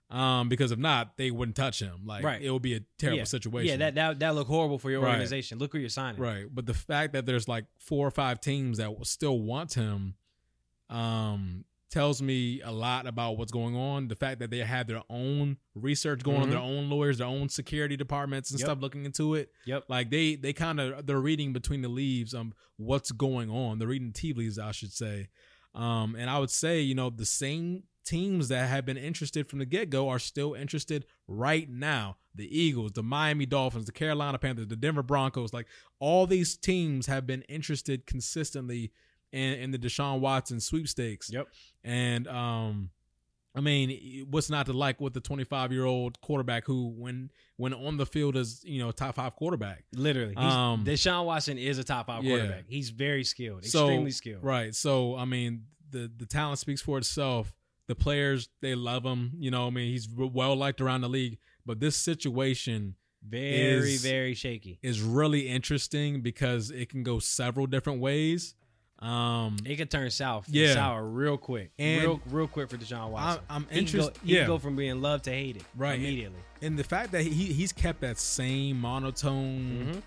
[0.09, 2.03] Um, because if not, they wouldn't touch him.
[2.07, 2.41] Like Right.
[2.41, 3.25] it would be a terrible yeah.
[3.25, 3.81] situation.
[3.81, 5.11] Yeah, that that that look horrible for your Right.
[5.11, 5.59] organization.
[5.59, 6.21] Look who you're signing.
[6.21, 6.45] right.
[6.49, 10.15] But the fact that there's like four or five teams that will still want him,
[10.89, 14.09] um, tells me a lot about what's going on.
[14.09, 16.51] The fact that they have their own research going on, Mhm.
[16.51, 18.67] their own lawyers, their own security departments and Yep.
[18.67, 19.53] stuff looking into it.
[19.67, 19.85] Yep.
[19.89, 23.79] Like they they kind of they're reading between the leaves um what's going on.
[23.79, 25.29] They're reading tea leaves, I should say.
[25.75, 29.59] Um, and I would say you know the same teams that have been interested from
[29.59, 32.17] the get go are still interested right now.
[32.35, 35.67] The Eagles, the Miami Dolphins, the Carolina Panthers, the Denver Broncos, like
[35.99, 38.93] all these teams have been interested consistently
[39.37, 41.31] in, in the Deshaun Watson sweepstakes.
[41.33, 41.47] Yep.
[41.85, 42.91] And um,
[43.55, 47.73] I mean, what's not to like with the 25 year old quarterback who, when when
[47.73, 49.85] on the field, is you know top five quarterback.
[49.95, 50.35] Literally.
[50.37, 52.31] He's, Um, Deshaun Watson is a top five yeah.
[52.37, 52.65] quarterback.
[52.69, 54.45] He's very skilled, So, extremely skilled.
[54.45, 54.75] Right.
[54.75, 57.55] So I mean, the the talent speaks for itself.
[57.89, 59.33] The players they love him.
[59.39, 61.39] You know, I mean, he's well liked around the league.
[61.65, 62.95] But this situation
[63.27, 64.79] Very, is- very shaky.
[64.83, 68.55] is really interesting because it can go several different ways.
[68.99, 70.47] Um, It could turn south.
[70.49, 70.73] Yeah.
[70.75, 71.71] Sour real quick.
[71.79, 73.43] And- real real quick for Deshaun Watson.
[73.51, 74.19] I'm He can go- interested.
[74.25, 75.99] He Yeah, can go from being loved to hated Right.
[75.99, 76.39] immediately.
[76.63, 79.93] and the fact that he he's kept that same monotone.
[79.95, 80.03] Mhm.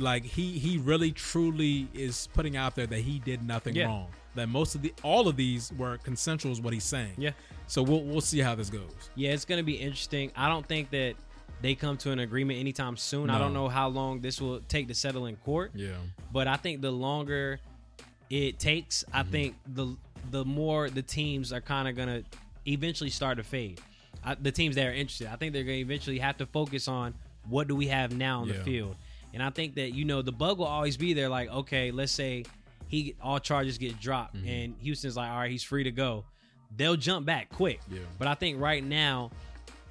[0.00, 3.84] like he he really truly is putting out there that he did nothing Yeah.
[3.86, 4.08] wrong.
[4.36, 7.12] That most of the all of these were consensual is what he's saying.
[7.18, 7.32] Yeah.
[7.66, 9.10] So we'll we'll see how this goes.
[9.16, 10.32] Yeah, it's gonna be interesting.
[10.34, 11.16] I don't think that
[11.60, 13.28] they come to an agreement anytime soon.
[13.28, 15.96] I don't know how long this will take to settle in court, Yeah.
[16.32, 17.60] but I think the longer
[18.32, 19.30] it takes, I Mm-hmm.
[19.30, 19.96] think the
[20.30, 22.22] the more the teams are kind of gonna
[22.66, 23.80] eventually start to fade.
[24.24, 27.12] I, the teams that are interested, I think they're gonna eventually have to focus on
[27.48, 28.96] what do we have now on the field.
[29.34, 31.28] And I think that you know the bug will always be there.
[31.28, 32.44] Like, okay, let's say
[32.88, 34.48] he all charges get dropped, Mm-hmm.
[34.48, 36.24] and Houston's like, all right, he's free to go.
[36.76, 37.80] They'll jump back quick.
[37.90, 37.98] Yeah.
[38.18, 39.30] But I think right now,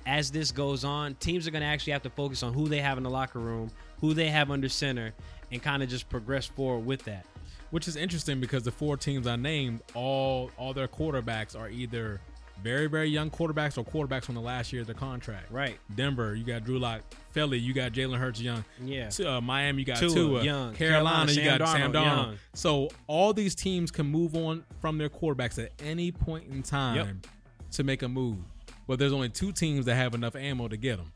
[0.08, 2.80] as this goes on, teams are going to actually have to focus on who they
[2.82, 5.14] have in the locker room, who they have under center,
[5.52, 7.26] and kind of just progress forward with that.
[7.72, 12.20] Which is interesting because the four teams I named, all all their quarterbacks are either
[12.62, 15.52] very very young quarterbacks or quarterbacks from the last year of their contract.
[15.52, 15.78] Right.
[15.96, 17.02] Denver, you got Drew Lock.
[17.32, 18.64] Philly, you got Jalen Hurts young.
[18.84, 19.10] Yeah.
[19.26, 20.44] Uh, Miami, you got Tua, Tua.
[20.44, 20.74] young.
[20.74, 22.26] Carolina, Carolina, you got Sam Darnold, Darnold.
[22.26, 22.38] young.
[22.54, 27.22] So all these teams can move on from their quarterbacks at any point in time
[27.72, 28.38] to make a move.
[28.88, 31.14] But there's only two teams that have enough ammo to get them,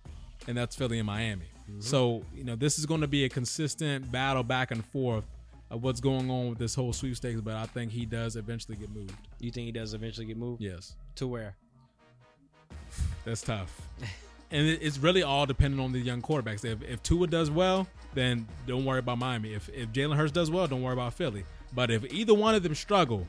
[0.47, 1.45] and that's Philly and Miami.
[1.69, 1.81] Mm-hmm.
[1.81, 5.25] So you know this is going to be a consistent battle back and forth
[5.71, 7.41] of what's going on with this whole sweepstakes.
[7.41, 9.13] But I think he does eventually get moved.
[9.39, 11.55] You think he does eventually get moved Yes, to where?
[13.23, 13.81] that's tough.
[14.51, 16.63] And it- it's really all dependent on the young quarterbacks.
[16.63, 19.53] If, if Tua does well, then don't worry about Miami.
[19.53, 21.43] If if Jalen Hurts does well, don't worry about Philly.
[21.73, 23.27] But if either one of them struggle,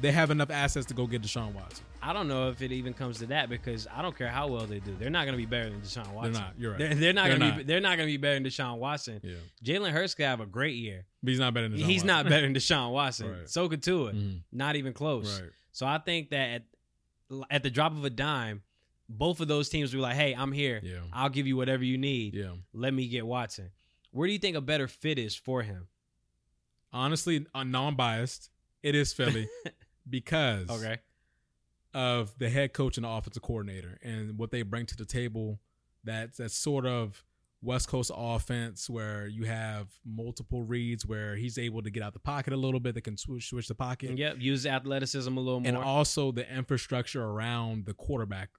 [0.00, 1.84] they have enough assets to go get Deshaun Watson.
[2.02, 4.66] I don't know if it even comes to that because I don't care how well
[4.66, 4.96] they do.
[4.98, 6.32] They're not going to be better than Deshaun Watson.
[6.32, 6.54] They're not.
[6.58, 6.78] You're right.
[6.78, 7.62] They're, they're not going to be.
[7.62, 9.20] They're not going to be better than Deshaun Watson.
[9.22, 11.04] Yeah, Jalen Hurts could have a great year.
[11.22, 12.06] but he's not better than Deshaun He's Watson.
[12.08, 13.30] not better than Deshaun Watson.
[13.30, 13.48] Right.
[13.48, 14.12] So could Tua.
[14.12, 14.40] Mhm.
[14.50, 15.40] Not even close.
[15.40, 15.50] Right.
[15.72, 16.62] So I think that at,
[17.50, 18.62] at the drop of a dime,
[19.08, 20.80] both of those teams will be like, "Hey, I'm here.
[20.82, 20.96] Yeah.
[21.12, 22.34] I'll give you whatever you need.
[22.34, 22.52] Yeah.
[22.72, 23.70] Let me get Watson."
[24.10, 25.86] Where do you think a better fit is for him?
[26.92, 28.50] Honestly, uh, non-biased,
[28.82, 29.48] it is Philly
[30.08, 30.98] because Okay.
[31.94, 35.60] of the head coach and the offensive coordinator and what they bring to the table.
[36.04, 37.24] That's that sort of
[37.60, 42.18] West Coast offense where you have multiple reads where he's able to get out the
[42.18, 42.94] pocket a little bit.
[42.96, 44.36] That can switch switch the pocket, Yep.
[44.40, 45.68] Use athleticism a little more.
[45.68, 48.50] and also the infrastructure around the quarterback.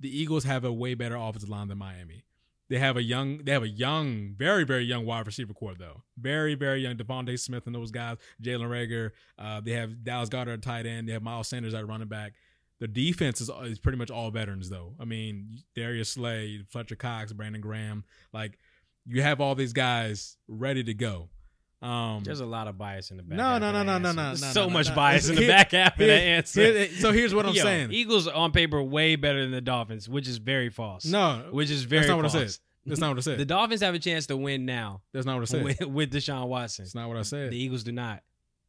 [0.00, 2.24] The Eagles have a way better offensive line than Miami.
[2.68, 6.02] They have a young, they have a young, very very young wide receiver core though.
[6.18, 6.96] Very very young.
[6.96, 8.18] Devontae Smith and those guys.
[8.42, 9.10] Jalen Rager.
[9.38, 11.08] Uh, they have Dallas Goddard at tight end.
[11.08, 12.34] They have Miles Sanders at running back.
[12.80, 14.94] The defense is, is pretty much all veterans though.
[15.00, 18.04] I mean Darius Slay, Fletcher Cox, Brandon Graham.
[18.32, 18.58] Like
[19.06, 21.30] you have all these guys ready to go.
[21.80, 23.36] Um, There's a lot of bias in the back.
[23.38, 24.94] No, half no, no, no, no, no, no, So no, much no.
[24.96, 26.60] bias in the Here- back half of that answer.
[26.60, 27.92] here- so here's what I'm Yo, saying.
[27.92, 31.04] Eagles on paper way better than the Dolphins, which is very false.
[31.04, 32.56] no, which is very that's not what I said.
[32.84, 33.38] That's not what I said.
[33.38, 35.62] The Dolphins have a chance to win now That's not what I said.
[35.62, 36.84] with, with Deshaun Watson.
[36.84, 37.52] It's not what I said.
[37.52, 38.22] The Eagles do not.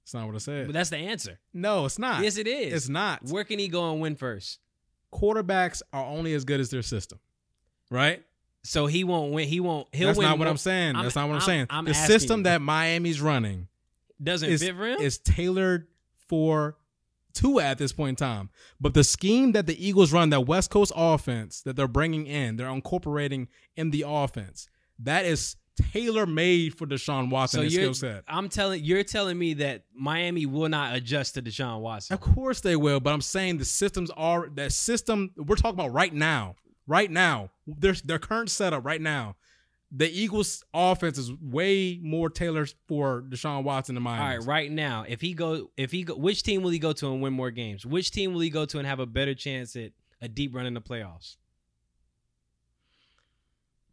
[0.03, 0.67] It's not what I said.
[0.67, 1.39] But that's the answer.
[1.53, 2.21] no, it's not.
[2.23, 2.73] Yes, it is.
[2.73, 3.23] It's not.
[3.23, 4.59] Where can he go and win first?
[5.13, 7.19] Quarterbacks are only as good as their system,
[7.89, 8.23] right?
[8.63, 9.47] So he won't win.
[9.47, 9.87] He won't.
[9.93, 10.07] He'll win.
[10.07, 10.27] That's win.
[10.27, 10.95] not what I'm saying.
[10.95, 11.67] That's not what I'm, I'm- saying.
[11.69, 12.43] I'm the system you.
[12.45, 13.67] that Miami's running
[14.21, 14.99] doesn't is, fit for him.
[14.99, 15.87] is tailored
[16.27, 16.77] for
[17.33, 18.49] Tua at this point in time.
[18.79, 22.57] But the scheme that the Eagles run, that West Coast offense that they're bringing in,
[22.57, 24.67] they're incorporating in the offense,
[24.99, 25.55] that is
[25.93, 28.23] tailor made for Deshaun Watson so skill set.
[28.27, 28.83] I'm telling.
[28.83, 32.13] You're telling me that Miami will not adjust to Deshaun Watson.
[32.13, 35.93] Of course they will, but I'm saying the systems are that system we're talking about
[35.93, 36.55] right now.
[36.87, 39.35] Right now, their their current setup right now,
[39.91, 44.21] the Eagles' offense is way more tailored for Deshaun Watson than mine.
[44.21, 46.93] All right, right now, if he go, if he go, which team will he go
[46.93, 47.85] to and win more games?
[47.85, 50.65] Which team will he go to and have a better chance at a deep run
[50.65, 51.37] in the playoffs?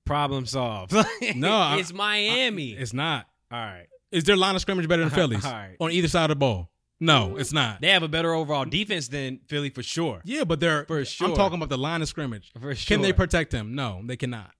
[0.04, 0.92] Problem solved.
[1.34, 2.70] No, I- it's Miami.
[2.72, 3.26] It's not.
[3.50, 5.76] all right, Is their line of scrimmage better than right.
[5.80, 6.70] on either side of the ball?
[6.98, 7.80] No, it's not.
[7.80, 10.22] they have a better overall defense than Philly for sure.
[10.24, 11.28] Yeah, but they're For sure.
[11.28, 12.52] I'm talking about the line of scrimmage.
[12.60, 12.96] For sure.
[12.96, 13.74] Can they protect him?
[13.74, 14.52] No, they cannot.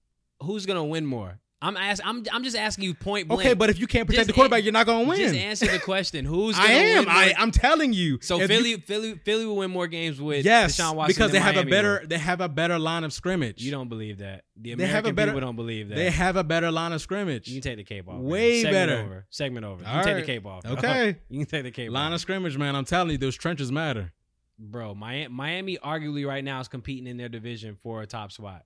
[0.42, 1.40] Who's gonna win more?
[1.66, 3.40] I'm ask, I'm I'm just asking you point blank.
[3.40, 5.18] Okay, but if you can't protect Just the quarterback, an- you're not going to win.
[5.18, 6.24] just answer the question.
[6.32, 6.96] Who's I gonna am.
[6.98, 7.12] win more?
[7.14, 8.18] I, I'm telling you.
[8.22, 11.32] so If you- Philly, Philly, Philly will win more games with yes, Deshaun Watson because
[11.32, 12.08] they have a better will.
[12.08, 13.62] they have a better line of scrimmage.
[13.62, 14.44] You don't believe that.
[14.56, 15.94] They The American have a better- people don't believe that.
[15.96, 17.48] They have a better line of scrimmage.
[17.48, 18.20] You can take the cape off.
[18.20, 18.62] Way.
[18.62, 19.02] Segment better.
[19.02, 19.26] Over.
[19.30, 19.82] Segment over.
[19.82, 20.62] You All can take the cape off.
[20.62, 20.72] bro.
[20.76, 21.16] Okay.
[21.28, 21.94] you can take the cape off.
[21.94, 22.16] line off.
[22.16, 22.76] of scrimmage, man.
[22.76, 24.12] I'm telling you, those trenches matter.
[24.58, 28.62] Bro, Miami, Miami arguably right now is competing in their division for a top spot.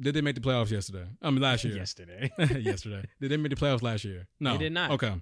[0.00, 1.04] Did they make the playoffs yesterday?
[1.20, 1.76] I mean, last year.
[1.76, 2.32] Yesterday.
[2.60, 3.04] yesterday.
[3.20, 4.26] Did they make the playoffs last year?
[4.40, 4.90] No, They did not.
[4.92, 5.14] Okay.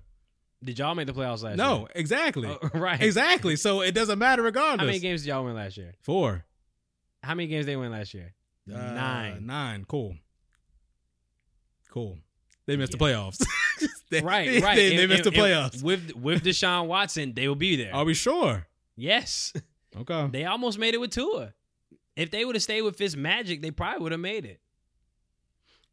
[0.63, 1.57] Did y'all make the playoffs last year?
[1.57, 2.49] No, exactly.
[2.49, 3.01] Oh, right.
[3.01, 3.57] Exactly.
[3.57, 4.81] So it doesn't matter regardless.
[4.81, 5.95] How many games did y'all win last year?
[6.03, 6.45] Four.
[7.23, 8.33] How many games did they win last year?
[8.73, 9.47] Uh, Nine.
[9.47, 9.85] Nine.
[9.87, 10.15] Cool.
[11.91, 12.19] Cool.
[12.67, 12.99] They missed Yeah.
[12.99, 13.45] the playoffs.
[14.11, 14.75] They- Right, right.
[14.77, 15.83] They, they And- missed and- the and playoffs.
[15.83, 17.95] with with Deshaun Watson, they will be there.
[17.95, 18.67] Are we sure?
[18.97, 19.53] yes,
[19.97, 20.29] Okay.
[20.33, 21.55] they almost made it with Tua.
[22.21, 24.61] If they would have stayed with Fitz Magic, they probably would have made it.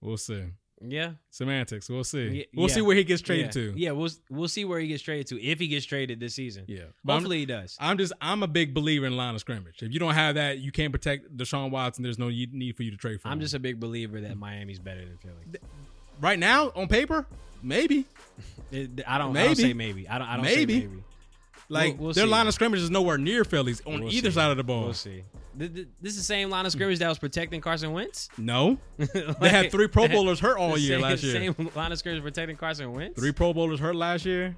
[0.02, 0.44] We'll see.
[0.80, 1.90] Yeah, Semantics.
[1.90, 2.28] We'll see.
[2.28, 2.76] Yeah, we'll yeah.
[2.76, 3.52] see where he gets traded yeah.
[3.52, 3.74] to.
[3.76, 6.66] Yeah, we'll we'll see where he gets traded to if he gets traded this season.
[6.68, 6.82] Yeah.
[7.04, 7.76] But I'm- Hopefully he does.
[7.80, 9.82] I'm just I'm a big believer in line of scrimmage.
[9.82, 12.04] If you don't have that, you can't protect Deshaun Watson.
[12.04, 13.40] There's no need for you to trade for I'm him.
[13.40, 15.60] just a big believer that Miami's better than Philly.
[16.22, 17.26] right now on paper,
[17.64, 18.06] maybe.
[18.72, 19.30] It- I don't.
[19.30, 19.48] I Maybe.
[19.48, 20.08] don't say maybe.
[20.10, 20.28] I don't.
[20.28, 20.82] I don't Maybe.
[20.82, 21.04] say maybe.
[21.70, 22.30] Like We'll- we'll their see.
[22.32, 24.36] line of scrimmage is nowhere near Phillies on We'll either see.
[24.36, 24.84] side of the ball.
[24.84, 25.24] We'll see.
[25.58, 28.30] Th- th- This is the same line of scrimmage that was protecting Carson Wentz.
[28.38, 31.34] No, they had three Pro Bowlers hurt all year same, last year.
[31.54, 33.20] Same line of scrimmage protecting Carson Wentz.
[33.20, 34.56] Three Pro Bowlers hurt last year.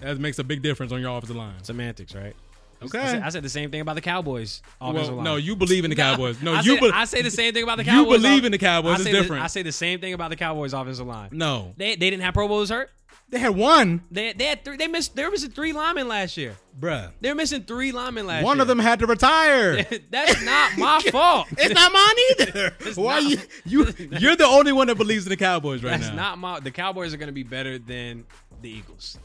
[0.00, 1.62] That makes a big difference on your offensive line.
[1.62, 2.34] semantics, right?
[2.80, 2.98] Okay.
[3.00, 4.62] I said, I said the same thing about the Cowboys.
[4.80, 5.24] offensive Well, line.
[5.24, 6.40] no, you believe in the Cowboys.
[6.40, 6.76] No, I you.
[6.76, 7.98] say, be- I say the same thing about the Cowboys.
[7.98, 8.22] you Cowboys.
[8.22, 8.90] believe in the Cowboys.
[8.92, 9.42] I It's say the- different.
[9.42, 11.30] I say the same thing about the Cowboys offensive line.
[11.32, 12.90] no, They they didn't have Pro Bowlers hurt.
[13.30, 14.76] They had one, They they had three.
[14.76, 15.14] They missed.
[15.14, 16.56] They were missing three linemen last year.
[16.78, 17.10] bruh.
[17.20, 18.46] They were missing three linemen last One year.
[18.46, 19.82] One of them had to retire.
[20.10, 21.48] That's not my fault.
[21.58, 22.16] It's not mine
[22.48, 22.74] either.
[23.00, 23.30] Why not.
[23.30, 26.14] you you you're the only one that believes in the Cowboys right That's now.
[26.16, 26.60] not my.
[26.60, 28.24] The Cowboys are going to be better than
[28.62, 29.18] the Eagles.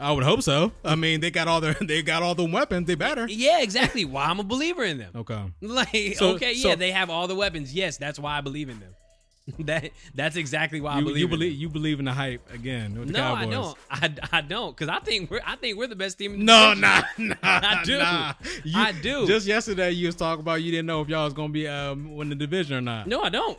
[0.00, 0.72] I would hope so.
[0.84, 2.86] I mean, they got all their they got all the weapons.
[2.86, 3.26] They better.
[3.28, 4.06] Yeah, exactly.
[4.06, 5.12] Why I'm a believer in them.
[5.14, 5.38] Okay.
[5.60, 7.74] Like, So- okay, so- yeah, they have all the weapons.
[7.74, 8.94] Yes, that's why I believe in them.
[9.60, 11.18] that that's exactly why I You, believe.
[11.18, 13.74] you believe you believe in the hype again with the No, Cowboys.
[13.90, 14.20] I don't.
[14.32, 16.34] I, I don't because I think we're I think we're the best team.
[16.34, 17.98] In the No, nah, nah, I do.
[17.98, 18.34] nah.
[18.64, 19.26] You- I do.
[19.26, 22.14] Just yesterday, you was talking about you didn't know if y'all was gonna be um
[22.16, 23.06] win the division or not.
[23.08, 23.58] No, I don't.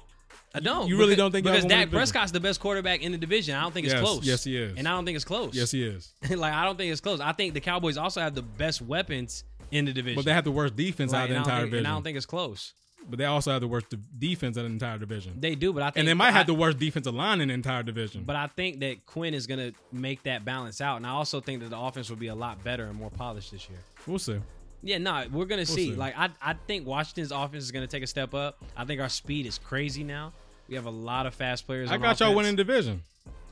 [0.55, 0.87] I don't.
[0.87, 1.97] You really Because- don't think because Dak the?
[1.97, 3.55] Prescott's the best quarterback in the division.
[3.55, 4.23] I don't think it's Yes, close.
[4.25, 4.77] yes, he is.
[4.77, 5.53] and I don't think it's close.
[5.53, 6.13] Yes, he is.
[6.29, 7.19] like I don't think it's close.
[7.19, 10.15] I think the Cowboys also have the best weapons in the division.
[10.15, 11.85] But they have the worst defense Right, out of the I entire think- division.
[11.85, 12.73] And I don't think it's close.
[13.09, 13.87] But they also have the worst
[14.19, 15.33] defense in the entire division.
[15.39, 17.47] They do, but I think and they might I- have the worst defensive line in
[17.49, 18.23] the entire division.
[18.23, 21.39] But I think that Quinn is going to make that balance out, and I also
[21.41, 23.79] think that the offense will be a lot better and more polished this year.
[24.07, 24.39] we'll see.
[24.85, 25.91] Yeah, no, we're gonna see.
[25.91, 25.95] see.
[25.95, 28.61] Like I, I think Washington's offense is gonna take a step up.
[28.75, 30.33] I think our speed is crazy now.
[30.67, 31.89] We have a lot of fast players.
[31.89, 33.01] I got y'all winning division.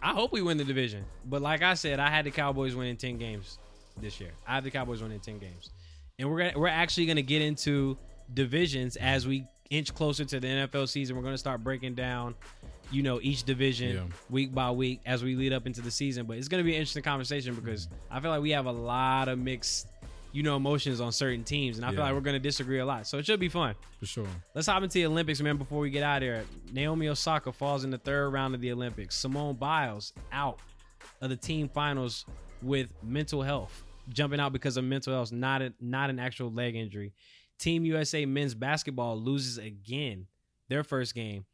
[0.03, 1.05] I hope we win the division.
[1.25, 3.59] But like I said, I had the Cowboys winning ten games
[4.01, 4.31] this year.
[4.45, 5.69] I have the Cowboys winning ten games,
[6.19, 7.97] and we're gonna, we're actually gonna get into
[8.33, 11.15] divisions as we inch closer to the NFL season.
[11.15, 12.35] We're going to start breaking down,
[12.91, 14.03] you know, each division Yeah.
[14.29, 16.25] week by week as we lead up into the season.
[16.25, 18.71] But it's going to be an interesting conversation because I feel like we have a
[18.71, 19.87] lot of mixed,
[20.33, 22.85] you know, emotions on certain teams, and I feel like we're going to disagree a
[22.85, 23.07] lot.
[23.07, 23.75] So it should be fun.
[23.99, 24.27] for sure.
[24.55, 25.57] Let's hop into the Olympics, man.
[25.57, 28.71] Before we get out of here, Naomi Osaka falls in the third round of the
[28.71, 29.15] Olympics.
[29.15, 30.59] Simone Biles out
[31.21, 32.25] of the team finals
[32.61, 36.75] with mental health, jumping out because of mental health, not a, not an actual leg
[36.75, 37.13] injury.
[37.61, 40.27] Team USA men's basketball loses again,
[40.67, 41.45] their first game.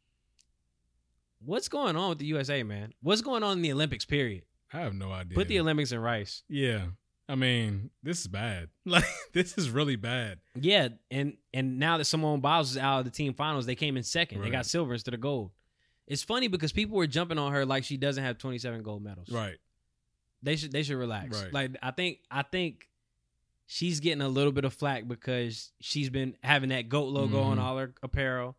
[1.40, 2.92] What's going on with the USA, man?
[3.00, 4.04] What's going on in the Olympics?
[4.04, 4.42] Period.
[4.72, 5.36] I have no idea.
[5.36, 6.42] Put the Olympics in rice.
[6.48, 6.86] yeah.
[7.30, 8.70] I mean, this is bad.
[8.86, 10.38] Like this is really bad.
[10.54, 13.98] Yeah, and and now that Simone Biles is out of the team finals, they came
[13.98, 14.40] in second.
[14.40, 15.50] They got silver instead of gold.
[16.06, 19.28] It's funny because people were jumping on her like she doesn't have 27 gold medals.
[19.30, 19.58] Right.
[20.42, 21.42] They should they should relax.
[21.42, 21.52] Right.
[21.52, 22.88] Like I think I think
[23.70, 27.58] she's getting a little bit of flack because she's been having that goat logo on
[27.58, 27.60] Mhm.
[27.60, 28.56] all her apparel.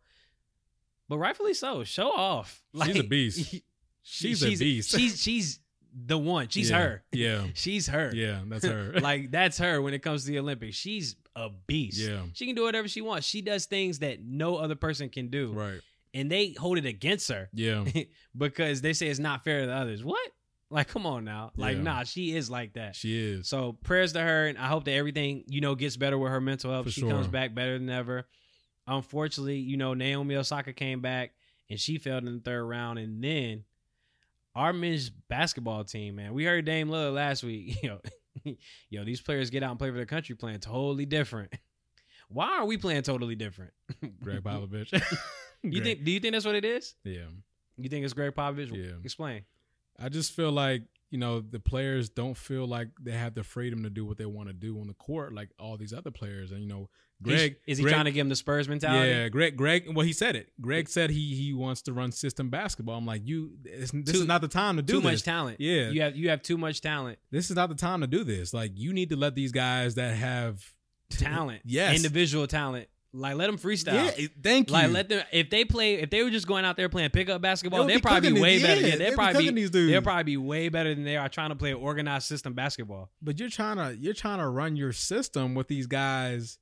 [1.08, 1.82] But rightfully so.
[1.84, 2.62] Show off.
[2.72, 3.54] Like, She's a beast.
[4.02, 4.96] She's, a beast.
[4.96, 5.58] She's she's
[5.92, 6.48] the one.
[6.48, 6.78] She's Yeah.
[6.78, 7.04] her.
[7.12, 7.46] Yeah.
[7.54, 8.12] She's her.
[8.14, 8.92] Yeah, that's her.
[9.00, 10.76] like that's her when it comes to the Olympics.
[10.76, 11.98] She's a beast.
[11.98, 12.22] Yeah.
[12.32, 13.26] She can do whatever she wants.
[13.26, 15.52] She does things that no other person can do.
[15.52, 15.80] right.
[16.14, 17.84] And they hold it against her Yeah.
[18.36, 20.02] because they say it's not fair to the others.
[20.02, 20.30] What?
[20.72, 21.50] Like, come on now.
[21.56, 21.82] Like, Yeah.
[21.82, 22.94] nah, she is like that.
[22.94, 23.48] She is.
[23.48, 26.40] So prayers to her, and I hope that everything you know gets better with her
[26.40, 26.86] mental health.
[26.86, 27.10] For she sure.
[27.10, 28.26] comes back better than ever.
[28.86, 31.32] Unfortunately, you know Naomi Osaka came back
[31.68, 33.64] and she failed in the third round, and then
[34.54, 37.76] our men's basketball team, man, we heard Dame Lillard last week.
[37.82, 38.00] Yo,
[38.90, 41.52] yo, these players get out and play for their country playing totally different.
[42.28, 43.72] Why are we playing totally different?
[44.22, 44.92] Gregg Popovich.
[45.62, 46.04] You Greg- think?
[46.04, 46.94] Do you think that's what it is?
[47.04, 47.24] Yeah.
[47.76, 48.72] You think it's Gregg Popovich?
[48.74, 48.92] Yeah.
[49.02, 49.42] Explain.
[50.00, 53.82] I just feel like you know the players don't feel like they have the freedom
[53.82, 56.52] to do what they want to do on the court like all these other players.
[56.52, 56.88] And you know,
[57.22, 59.10] Greg is he Greg- trying to give him the Spurs mentality?
[59.10, 59.56] Yeah, Greg.
[59.56, 59.84] Greg.
[59.94, 60.50] Well, he said it.
[60.60, 62.96] Greg said he he wants to run system basketball.
[62.96, 63.52] I'm like, you.
[63.62, 65.02] This, this Too- is not the time to do this.
[65.02, 65.18] Too this.
[65.18, 65.60] much talent.
[65.60, 65.90] Yeah.
[65.90, 67.18] You have you have too much talent.
[67.30, 68.54] This is not the time to do this.
[68.54, 70.62] Like, you need to let these guys that have
[71.10, 71.62] Talent.
[71.66, 71.96] Yes.
[71.96, 72.88] Individual talent.
[73.12, 73.94] Like let them freestyle.
[74.16, 74.72] Yeah, thank you.
[74.72, 77.42] Like let them if they play if they were just going out there playing pickup
[77.42, 78.80] basketball, They they'd probably be way better.
[78.80, 81.48] Yeah, Yeah, they'd they'd probably be they'll probably be way better than they are trying
[81.50, 83.10] to play organized system basketball.
[83.20, 86.58] but you're trying to you're trying to run your system with these guys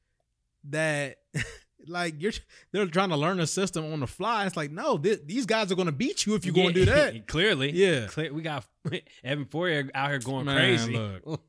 [0.70, 1.16] that
[1.86, 2.32] like you're
[2.72, 4.46] they're trying to learn a system on the fly.
[4.46, 6.72] It's like no, th- these guys are going to beat you if you're going to
[6.72, 7.26] do that.
[7.26, 7.72] Clearly.
[7.72, 8.06] Yeah.
[8.06, 8.64] Clear, we got
[9.22, 10.96] Evan Fournier out here going Man, crazy.
[10.96, 11.40] look.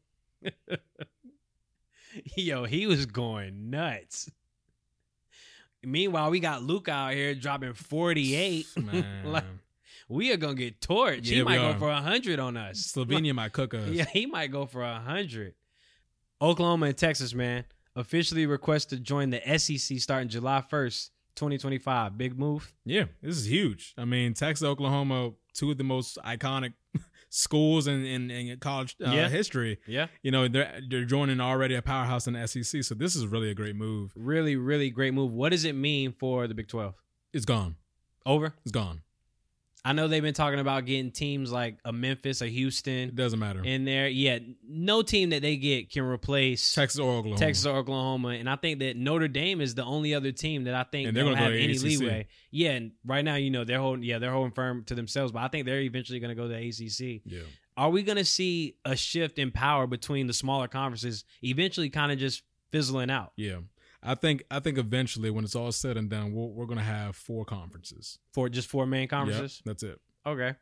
[2.35, 4.29] Yo, he was going nuts.
[5.83, 8.65] Meanwhile, we got Luke out here dropping 48.
[9.25, 9.45] Like,
[10.09, 11.25] we are gonna get torched.
[11.25, 12.91] he Yeah, we might go for hundred on us.
[12.95, 13.89] Slovenia might cook us.
[13.89, 15.53] Yeah, he might go for a hundred.
[16.41, 17.65] Oklahoma and Texas, man,
[17.95, 22.17] officially request to join the SEC starting July first, twenty twenty five.
[22.17, 22.73] Big move.
[22.85, 23.93] Yeah, this is huge.
[23.97, 26.73] I mean, Texas, Oklahoma, two of the most iconic
[27.29, 29.29] schools in in, in college uh, Yeah.
[29.29, 29.79] history.
[29.87, 32.83] Yeah, You know, they're they're joining already a powerhouse in the SEC.
[32.83, 34.11] So this is really a great move.
[34.15, 35.31] really, really great move.
[35.31, 36.95] What does it mean for the Big Twelve?
[37.33, 37.75] It's gone.
[38.25, 38.53] Over.
[38.63, 39.01] It's gone.
[39.85, 43.39] I know they've been talking about getting teams like a Memphis, a It Houston doesn't
[43.39, 43.63] matter.
[43.63, 44.09] in there.
[44.09, 47.39] Yeah, no team that they get can replace Texas or Oklahoma.
[47.39, 50.73] Texas or Oklahoma, and I think that Notre Dame is the only other team that
[50.75, 51.83] I think And they're don't gonna go have to any ACC.
[52.01, 52.27] leeway.
[52.51, 55.39] Yeah, and right now, you know, they're holding yeah they're holding firm to themselves, but
[55.43, 57.21] I think they're eventually going to go to the ACC.
[57.25, 57.39] Yeah.
[57.77, 62.11] Are we going to see a shift in power between the smaller conferences, eventually kind
[62.11, 63.59] of just fizzling out Yeah.
[64.01, 67.15] I think I think eventually when it's all said and done, we're, we're gonna have
[67.15, 68.17] four conferences.
[68.33, 69.61] for just four main Yep, conferences?
[69.65, 69.99] that's it.
[70.25, 70.53] Okay.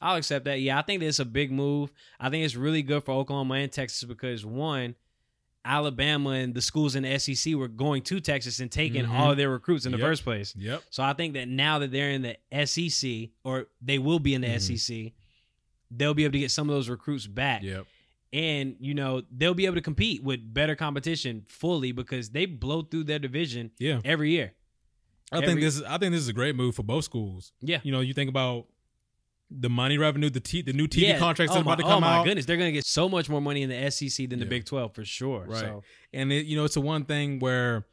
[0.00, 0.60] I'll accept that.
[0.60, 1.90] Yeah, I think that's a big move.
[2.20, 4.94] I think it's really good for Oklahoma and Texas because one,
[5.64, 9.10] Alabama and the schools in the SEC were going to Texas and taking Mhm.
[9.10, 10.06] all their recruits in the Yep.
[10.06, 10.54] first place.
[10.56, 10.82] Yep.
[10.90, 14.42] So I think that now that they're in the SEC or they will be in
[14.42, 14.54] the Mhm.
[14.60, 15.14] SEC,
[15.90, 17.62] they'll be able to get some of those recruits back.
[17.62, 17.86] Yep.
[18.32, 22.82] And, you know, they'll be able to compete with better competition fully because they blow
[22.82, 24.00] through their division Yeah.
[24.04, 24.52] every year.
[25.32, 27.52] I think this is I think this is a great move for both schools.
[27.60, 27.80] Yeah.
[27.82, 28.66] You know, you think about
[29.50, 31.18] the money revenue, the t- the new TV Yeah.
[31.18, 32.06] contracts oh that are about my, to come out.
[32.08, 32.24] oh my out.
[32.24, 34.50] goodness, they're going to get so much more money in the SEC than the Yeah.
[34.50, 35.46] Big 12 for sure.
[35.48, 35.60] Right.
[35.60, 37.86] So, And it, you know, it's the one thing where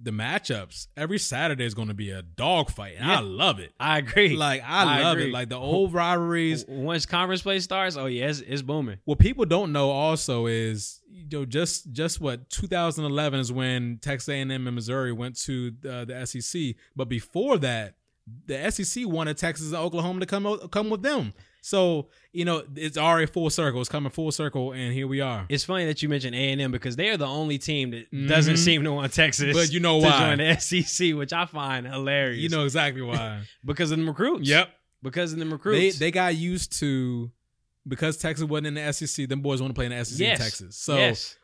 [0.00, 3.18] the matchups every Saturday is going to be a dogfight, and Yeah.
[3.18, 3.72] I love it.
[3.80, 4.36] I agree.
[4.36, 5.30] Like I, I love agree.
[5.30, 5.32] it.
[5.32, 6.64] Like the old rivalries.
[6.68, 8.98] Once conference play starts, oh yeah, it's, it's booming.
[9.04, 14.28] What people don't know also is you know just just what 2011 is when Texas
[14.28, 17.94] A&M and Missouri went to uh, the SEC, but before that,
[18.46, 21.32] the SEC wanted Texas and Oklahoma to come come with them.
[21.60, 23.80] So you know, it's already full circle.
[23.80, 25.46] It's coming full circle, and here we are.
[25.48, 28.10] It's funny that you mentioned A and M because they are the only team that
[28.28, 28.58] doesn't Mhm.
[28.58, 29.54] seem to want Texas.
[29.56, 30.18] But you know to why?
[30.18, 32.40] join the SEC, which I find hilarious.
[32.40, 33.42] You know exactly why.
[33.64, 34.48] because of the recruits.
[34.48, 34.70] yep.
[35.02, 35.98] because of the recruits.
[35.98, 37.30] they got used to
[37.86, 39.28] because Texas wasn't in the SEC.
[39.28, 40.38] Them boys want to play in the SEC Yes.
[40.38, 40.76] in Texas.
[40.76, 41.36] So yes,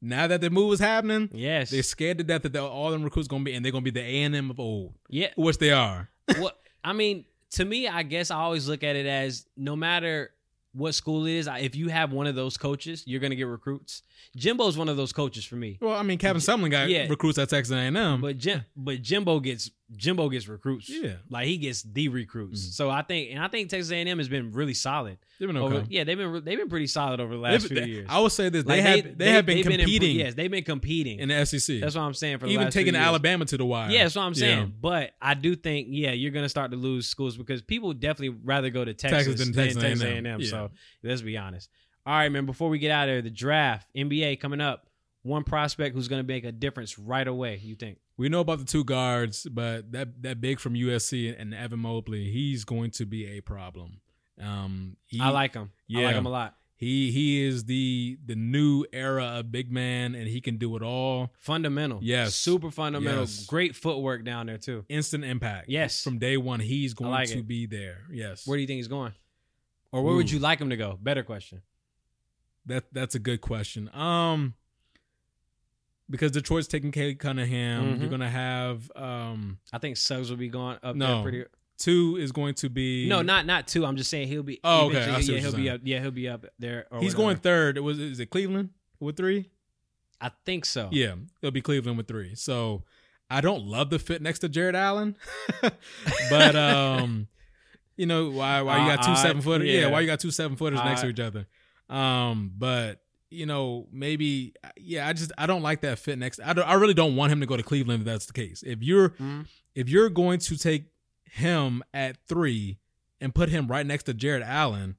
[0.00, 3.28] now that the move is happening, yes, they're scared to death that all them recruits
[3.28, 5.28] gonna be and they're gonna be the A and M of old, yeah.
[5.36, 6.08] which they are.
[6.38, 6.52] well,
[6.82, 10.30] I mean, to me, I guess I always look at it as no matter
[10.72, 14.02] what school it is, if you have one of those coaches, you're gonna get recruits.
[14.36, 15.78] Jimbo's one of those coaches for me.
[15.80, 17.08] Well, I mean, Kevin Sumlin got Yeah.
[17.08, 18.20] recruits at Texas A and M.
[18.20, 20.88] But Jim, but Jimbo gets Jimbo gets recruits.
[20.88, 21.14] Yeah.
[21.28, 22.60] like he gets the recruits.
[22.68, 22.72] Mhm.
[22.72, 25.18] So I think, and I think Texas A&M has been really solid.
[25.38, 27.80] They've been Over, yeah, they've been they've been pretty solid over the last They've- few
[27.80, 28.06] they- years.
[28.08, 30.64] I would say this: they Like, have they, have been competing impro- yes, they've been
[30.64, 31.18] competing.
[31.18, 31.80] in the SEC.
[31.80, 32.38] That's what I'm saying.
[32.38, 32.94] For the even taking.
[32.94, 33.90] Alabama to the wire.
[33.90, 34.58] Yeah, that's what I'm saying.
[34.58, 34.66] Yeah.
[34.80, 38.70] But I do think, yeah, you're gonna start to lose schools because people definitely rather
[38.70, 40.26] go to Texas, Texas than than Texas Texas A&M.
[40.26, 40.40] A&M.
[40.40, 40.46] Yeah.
[40.46, 40.70] So
[41.02, 41.68] let's be honest.
[42.06, 42.46] All right, man.
[42.46, 44.86] Before we get out of there, the draft, NBA coming up.
[45.22, 47.60] One prospect who's gonna make a difference right away.
[47.62, 47.98] You think?
[48.20, 52.30] We know about the two guards, but that that big from USC and Evan Mobley,
[52.30, 54.02] he's going to be a problem.
[54.38, 55.70] Um, he, I like him.
[55.86, 56.54] Yeah, I like him a lot.
[56.76, 60.82] he he is the the new era of big man, and he can do it
[60.82, 61.30] all.
[61.38, 61.98] Fundamental.
[62.02, 62.34] Yes.
[62.34, 63.22] Super fundamental.
[63.22, 63.46] Yes.
[63.46, 64.84] Great footwork down there too.
[64.90, 65.70] Instant impact.
[65.70, 66.04] Yes.
[66.04, 67.48] from day one, he's going like to it.
[67.48, 68.02] be there.
[68.12, 69.14] Yes, Where do you think he's going?
[69.92, 70.98] Or where would you like him to go?
[71.00, 71.62] Better question.
[72.66, 73.88] that that's a good question.
[73.94, 74.54] Um,
[76.10, 78.00] because Detroit's taking Cade Cunningham, Mhm.
[78.00, 81.14] you're gonna have um I think Suggs will be going up No.
[81.14, 81.44] there pretty.
[81.78, 83.86] two is going to be No, not not two.
[83.86, 84.60] I'm just saying he'll be.
[84.64, 84.98] Oh, okay.
[84.98, 85.68] I eventually- see Yeah, he'll be saying.
[85.70, 85.80] up.
[85.84, 86.86] Yeah, he'll be up there.
[86.90, 87.22] or He's whatever.
[87.22, 87.76] going third.
[87.78, 89.48] It was is it Cleveland with three?
[90.20, 90.90] I think so.
[90.92, 92.34] Yeah, it'll be Cleveland with three.
[92.34, 92.84] So
[93.30, 95.16] I don't love the fit next to Jarrett Allen,
[96.30, 97.28] but um,
[97.96, 99.68] you know why why you got two Uh, seven footers?
[99.68, 99.80] Yeah.
[99.82, 99.86] yeah.
[99.88, 101.46] why you got two seven footers next to each other?
[101.88, 103.00] Um, but
[103.30, 106.40] you know maybe yeah, I just I don't like that fit next.
[106.44, 108.62] I don't, I really don't want him to go to Cleveland if that's the case.
[108.66, 109.46] If you're Mhm.
[109.74, 110.86] if you're going to take
[111.24, 112.78] him at three
[113.20, 114.96] and put him right next to Jarrett Allen.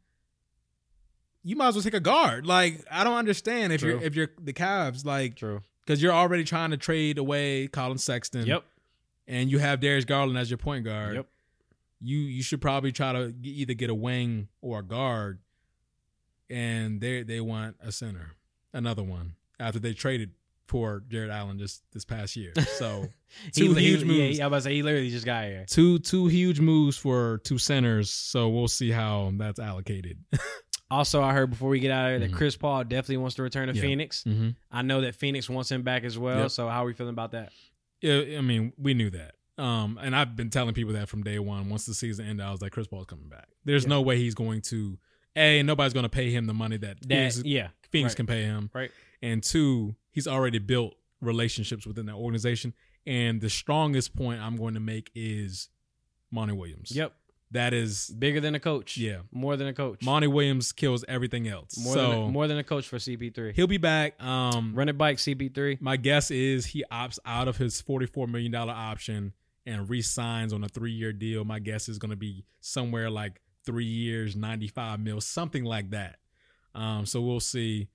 [1.43, 2.45] You might as well take a guard.
[2.45, 3.91] Like I don't understand if True.
[3.91, 5.61] you're if you're the Cavs like True.
[5.85, 8.45] because you're already trying to trade away Collin Sexton.
[8.45, 8.63] Yep.
[9.27, 11.15] And you have Darius Garland as your point guard.
[11.15, 11.27] Yep.
[12.01, 15.39] You you should probably try to either get a wing or a guard.
[16.51, 18.31] And they they want a center,
[18.73, 20.31] another one after they traded
[20.67, 22.53] for Jarrett Allen just this past year.
[22.77, 23.07] So
[23.53, 24.37] two he, huge he, moves.
[24.37, 25.65] Yeah, I was about to say he literally just got here.
[25.67, 28.09] two two huge moves for two centers.
[28.11, 30.17] So we'll see how that's allocated.
[30.89, 32.37] Also, I heard before we get out of there that Mhm.
[32.37, 33.81] Chris Paul definitely wants to return to Yeah.
[33.81, 34.25] Phoenix.
[34.25, 34.49] mm-hmm.
[34.69, 36.39] I know that Phoenix wants him back as well.
[36.39, 36.51] Yep.
[36.51, 37.53] So how are we feeling about that?
[38.01, 39.35] Yeah, I mean, we knew that.
[39.57, 41.69] Um, and I've been telling people that from day one.
[41.69, 43.47] Once the season ended, I was like, Chris Paul's coming back.
[43.63, 44.97] There's no way he's going to.
[45.35, 48.17] A, nobody's going to pay him the money that, That Phoenix, yeah, Phoenix right.
[48.17, 48.69] can pay him.
[48.73, 48.91] Right.
[49.21, 52.73] And two, he's already built relationships within that organization.
[53.05, 55.69] And the strongest point I'm going to make is
[56.31, 56.91] Monty Williams.
[56.91, 57.13] Yep.
[57.51, 58.97] That is, Bigger than a coach.
[58.97, 59.17] yeah.
[59.31, 60.03] More than a coach.
[60.03, 61.77] Monty Williams kills everything else.
[61.77, 63.53] more so than a, more than a coach for CP3.
[63.53, 64.21] he'll be back.
[64.23, 65.81] Um, Run it bike CP3.
[65.81, 69.33] My guess is he opts out of his $44 million option
[69.65, 71.43] and re-signs on a three-year deal.
[71.43, 76.17] My guess is going to be somewhere like three years, 95 mil, something like that.
[76.73, 77.89] Um, so we'll see.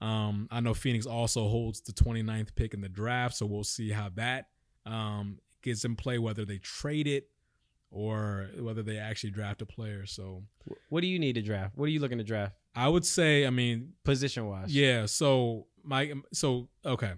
[0.00, 3.90] Um, I know Phoenix also holds the 29th pick in the draft, so we'll see
[3.90, 4.48] how that
[4.84, 7.28] um, gets in play, whether they trade it
[7.90, 10.06] or whether they actually draft a player.
[10.06, 10.42] So
[10.88, 11.76] What do you need to draft?
[11.76, 14.74] What are you looking to draft I would say, I mean, position wise?
[14.74, 15.04] yeah.
[15.06, 17.12] So my so okay,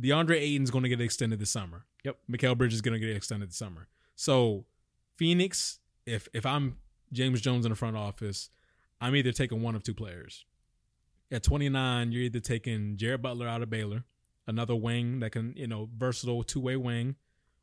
[0.00, 1.86] DeAndre Ayton's going to get extended this summer.
[2.04, 2.18] Yep.
[2.30, 3.88] Mikal Bridges is going to get extended this summer.
[4.14, 4.66] So
[5.16, 6.76] Phoenix, if if I'm
[7.12, 8.50] James Jones in the front office,
[9.00, 10.44] I'm either taking one of two players.
[11.32, 14.04] At 29, you're either taking Jared Butler out of Baylor,
[14.46, 17.16] another wing that can you know versatile two way wing,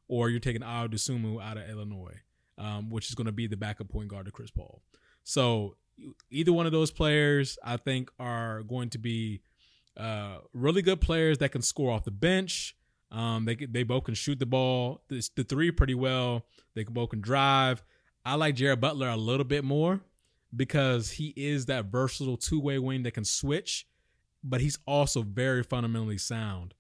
[0.07, 2.19] or you're taking Ayo Dosunmu out of Illinois,
[2.57, 4.81] um, which is going to be the backup point guard to Chris Paul.
[5.23, 5.75] So
[6.29, 9.41] either one of those players, I think, are going to be
[9.97, 12.75] uh, really good players that can score off the bench.
[13.11, 16.45] Um, they they both can shoot the ball, the, the three pretty well.
[16.75, 17.83] They can both can drive.
[18.28, 20.01] I like Jared Butler a little bit more
[20.53, 23.88] because he is that versatile two way wing that can switch,
[24.43, 26.73] but he's also very fundamentally sound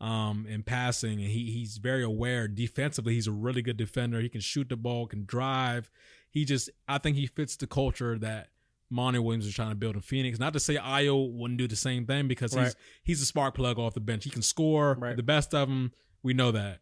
[0.00, 3.12] um, in passing, and he he's very aware defensively.
[3.14, 4.20] He's a really good defender.
[4.20, 5.90] He can shoot the ball, can drive.
[6.30, 8.48] He just I think he fits the culture that
[8.88, 10.38] Monty Williams is trying to build in Phoenix.
[10.38, 13.78] Not to say Ayo wouldn't do the same thing because he's he's a spark plug
[13.78, 14.24] off the bench.
[14.24, 15.16] He can score Right.
[15.16, 15.92] the best of them.
[16.22, 16.80] We know that,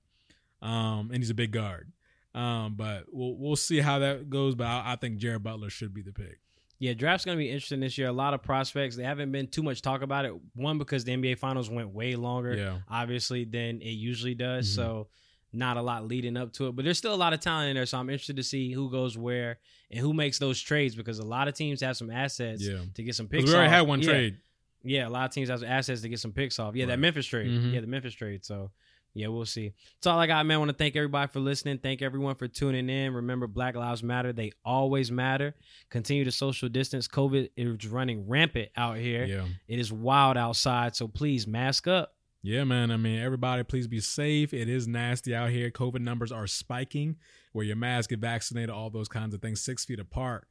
[0.60, 1.90] um, and he's a big guard.
[2.34, 4.54] Um, but we'll we'll see how that goes.
[4.54, 6.38] But I, I think Jared Butler should be the pick.
[6.78, 8.08] Yeah, draft's gonna be interesting this year.
[8.08, 8.96] A lot of prospects.
[8.96, 10.32] They haven't been too much talk about it.
[10.54, 12.78] One because the NBA Finals went way longer, Yeah.
[12.90, 14.68] obviously, than it usually does.
[14.70, 14.74] Mhm.
[14.74, 15.08] So
[15.52, 16.72] not a lot leading up to it.
[16.74, 17.84] But there's still a lot of talent in there.
[17.86, 19.58] So I'm interested to see who goes where
[19.90, 22.78] and who makes those trades because a lot of teams have some assets Yeah.
[22.94, 23.44] to get some picks.
[23.50, 23.74] we already off.
[23.74, 24.08] had one Yeah.
[24.08, 24.38] trade.
[24.82, 26.74] Yeah, a lot of teams have assets to get some picks off.
[26.74, 27.50] Yeah, that Memphis trade.
[27.50, 27.74] Mhm.
[27.74, 28.44] Yeah, the Memphis trade.
[28.44, 28.72] So
[29.14, 29.72] yeah, we'll see.
[29.96, 30.54] That's all I got, man.
[30.56, 31.78] I want to thank everybody for listening.
[31.78, 33.12] Thank everyone for tuning in.
[33.12, 34.32] Remember, Black Lives Matter.
[34.32, 35.54] They always matter.
[35.90, 37.08] Continue to social distance.
[37.08, 39.24] COVID is running rampant out here.
[39.24, 39.46] Yeah.
[39.68, 40.96] It is wild outside.
[40.96, 42.14] So please mask up.
[42.42, 42.90] Yeah, man.
[42.90, 44.52] I mean, everybody, please be safe.
[44.52, 45.70] It is nasty out here.
[45.70, 47.16] COVID numbers are spiking.
[47.54, 50.48] Wear your mask, get vaccinated, all those kinds of things, six feet apart.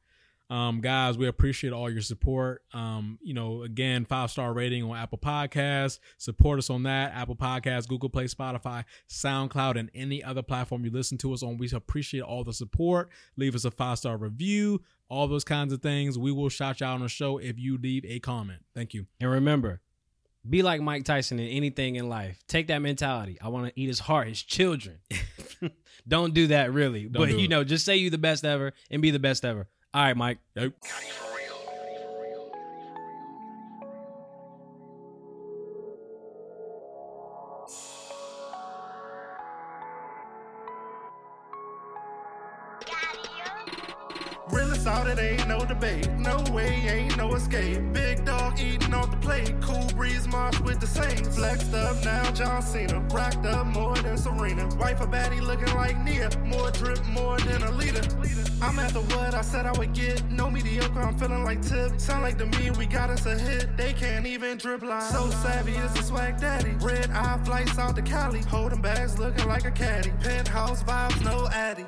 [0.52, 2.62] Um, guys, we appreciate all your support.
[2.74, 5.98] Um, you know, again, five star rating on Apple Podcasts.
[6.18, 7.14] Support us on that.
[7.14, 11.56] Apple Podcasts, Google Play, Spotify, SoundCloud, and any other platform you listen to us on.
[11.56, 13.08] We appreciate all the support.
[13.38, 16.18] Leave us a five star review, all those kinds of things.
[16.18, 18.60] We will shout you out on the show if you leave a comment.
[18.74, 19.06] Thank you.
[19.20, 19.80] And remember,
[20.46, 22.44] be like Mike Tyson in anything in life.
[22.46, 23.38] Take that mentality.
[23.40, 24.98] I want to eat his heart, his children.
[26.06, 27.04] Don't do that, really.
[27.04, 27.48] Don't but you it.
[27.48, 29.66] know, just say you the best ever and be the best ever.
[29.94, 30.38] All right, Mike.
[30.56, 30.72] Yep.
[44.50, 46.10] Realest out, it ain't no debate.
[46.12, 47.92] No way, ain't no escape.
[47.92, 49.54] Big dog eating off the plate.
[49.60, 51.36] Cool breeze march with the Saints.
[51.36, 53.00] Flexed up now, John Cena.
[53.12, 54.68] Racked up more than Serena.
[54.76, 56.30] Wife a baddie looking like Nia.
[56.44, 58.02] More drip, more than a leader.
[58.62, 60.30] I'm at the what I said I would get.
[60.30, 62.00] No mediocre, I'm feeling like tip.
[62.00, 63.76] Sound like to me, we got us a hit.
[63.76, 65.02] They can't even drip line.
[65.02, 66.72] So savvy is the swag daddy.
[66.80, 68.40] Red eye flights out to Cali.
[68.42, 70.12] Holding bags looking like a caddy.
[70.22, 71.86] Penthouse vibes, no addy.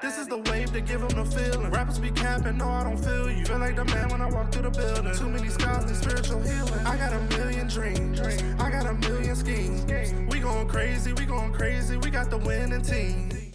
[0.00, 1.70] This is the wave to give them the feeling.
[1.70, 3.44] Rappers be capping, no, I don't feel you.
[3.46, 5.14] Feel like the man when I walk through the building.
[5.14, 6.42] Too many scars and spiritual.
[6.84, 8.20] I got a million dreams.
[8.60, 9.84] I got a million schemes.
[10.30, 11.96] We going crazy, we going crazy.
[11.96, 13.45] We got the winning team.